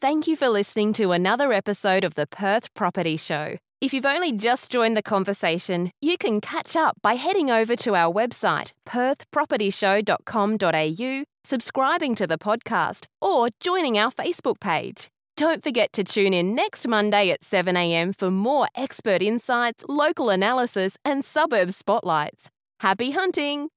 Thank 0.00 0.28
you 0.28 0.36
for 0.36 0.48
listening 0.48 0.92
to 0.94 1.10
another 1.10 1.52
episode 1.52 2.04
of 2.04 2.14
the 2.14 2.26
Perth 2.26 2.72
Property 2.74 3.16
Show. 3.16 3.56
If 3.80 3.92
you've 3.92 4.06
only 4.06 4.32
just 4.32 4.70
joined 4.70 4.96
the 4.96 5.02
conversation, 5.02 5.90
you 6.00 6.16
can 6.18 6.40
catch 6.40 6.76
up 6.76 6.96
by 7.00 7.14
heading 7.14 7.48
over 7.50 7.76
to 7.76 7.94
our 7.94 8.12
website, 8.12 8.72
perthpropertyshow.com.au, 8.86 11.24
subscribing 11.44 12.14
to 12.16 12.26
the 12.26 12.38
podcast, 12.38 13.06
or 13.20 13.48
joining 13.60 13.96
our 13.96 14.10
Facebook 14.10 14.58
page. 14.60 15.08
Don't 15.38 15.62
forget 15.62 15.92
to 15.92 16.02
tune 16.02 16.34
in 16.34 16.56
next 16.56 16.88
Monday 16.88 17.30
at 17.30 17.42
7am 17.42 18.18
for 18.18 18.28
more 18.28 18.66
expert 18.74 19.22
insights, 19.22 19.84
local 19.88 20.30
analysis, 20.30 20.96
and 21.04 21.24
suburb 21.24 21.70
spotlights. 21.70 22.50
Happy 22.80 23.12
hunting! 23.12 23.68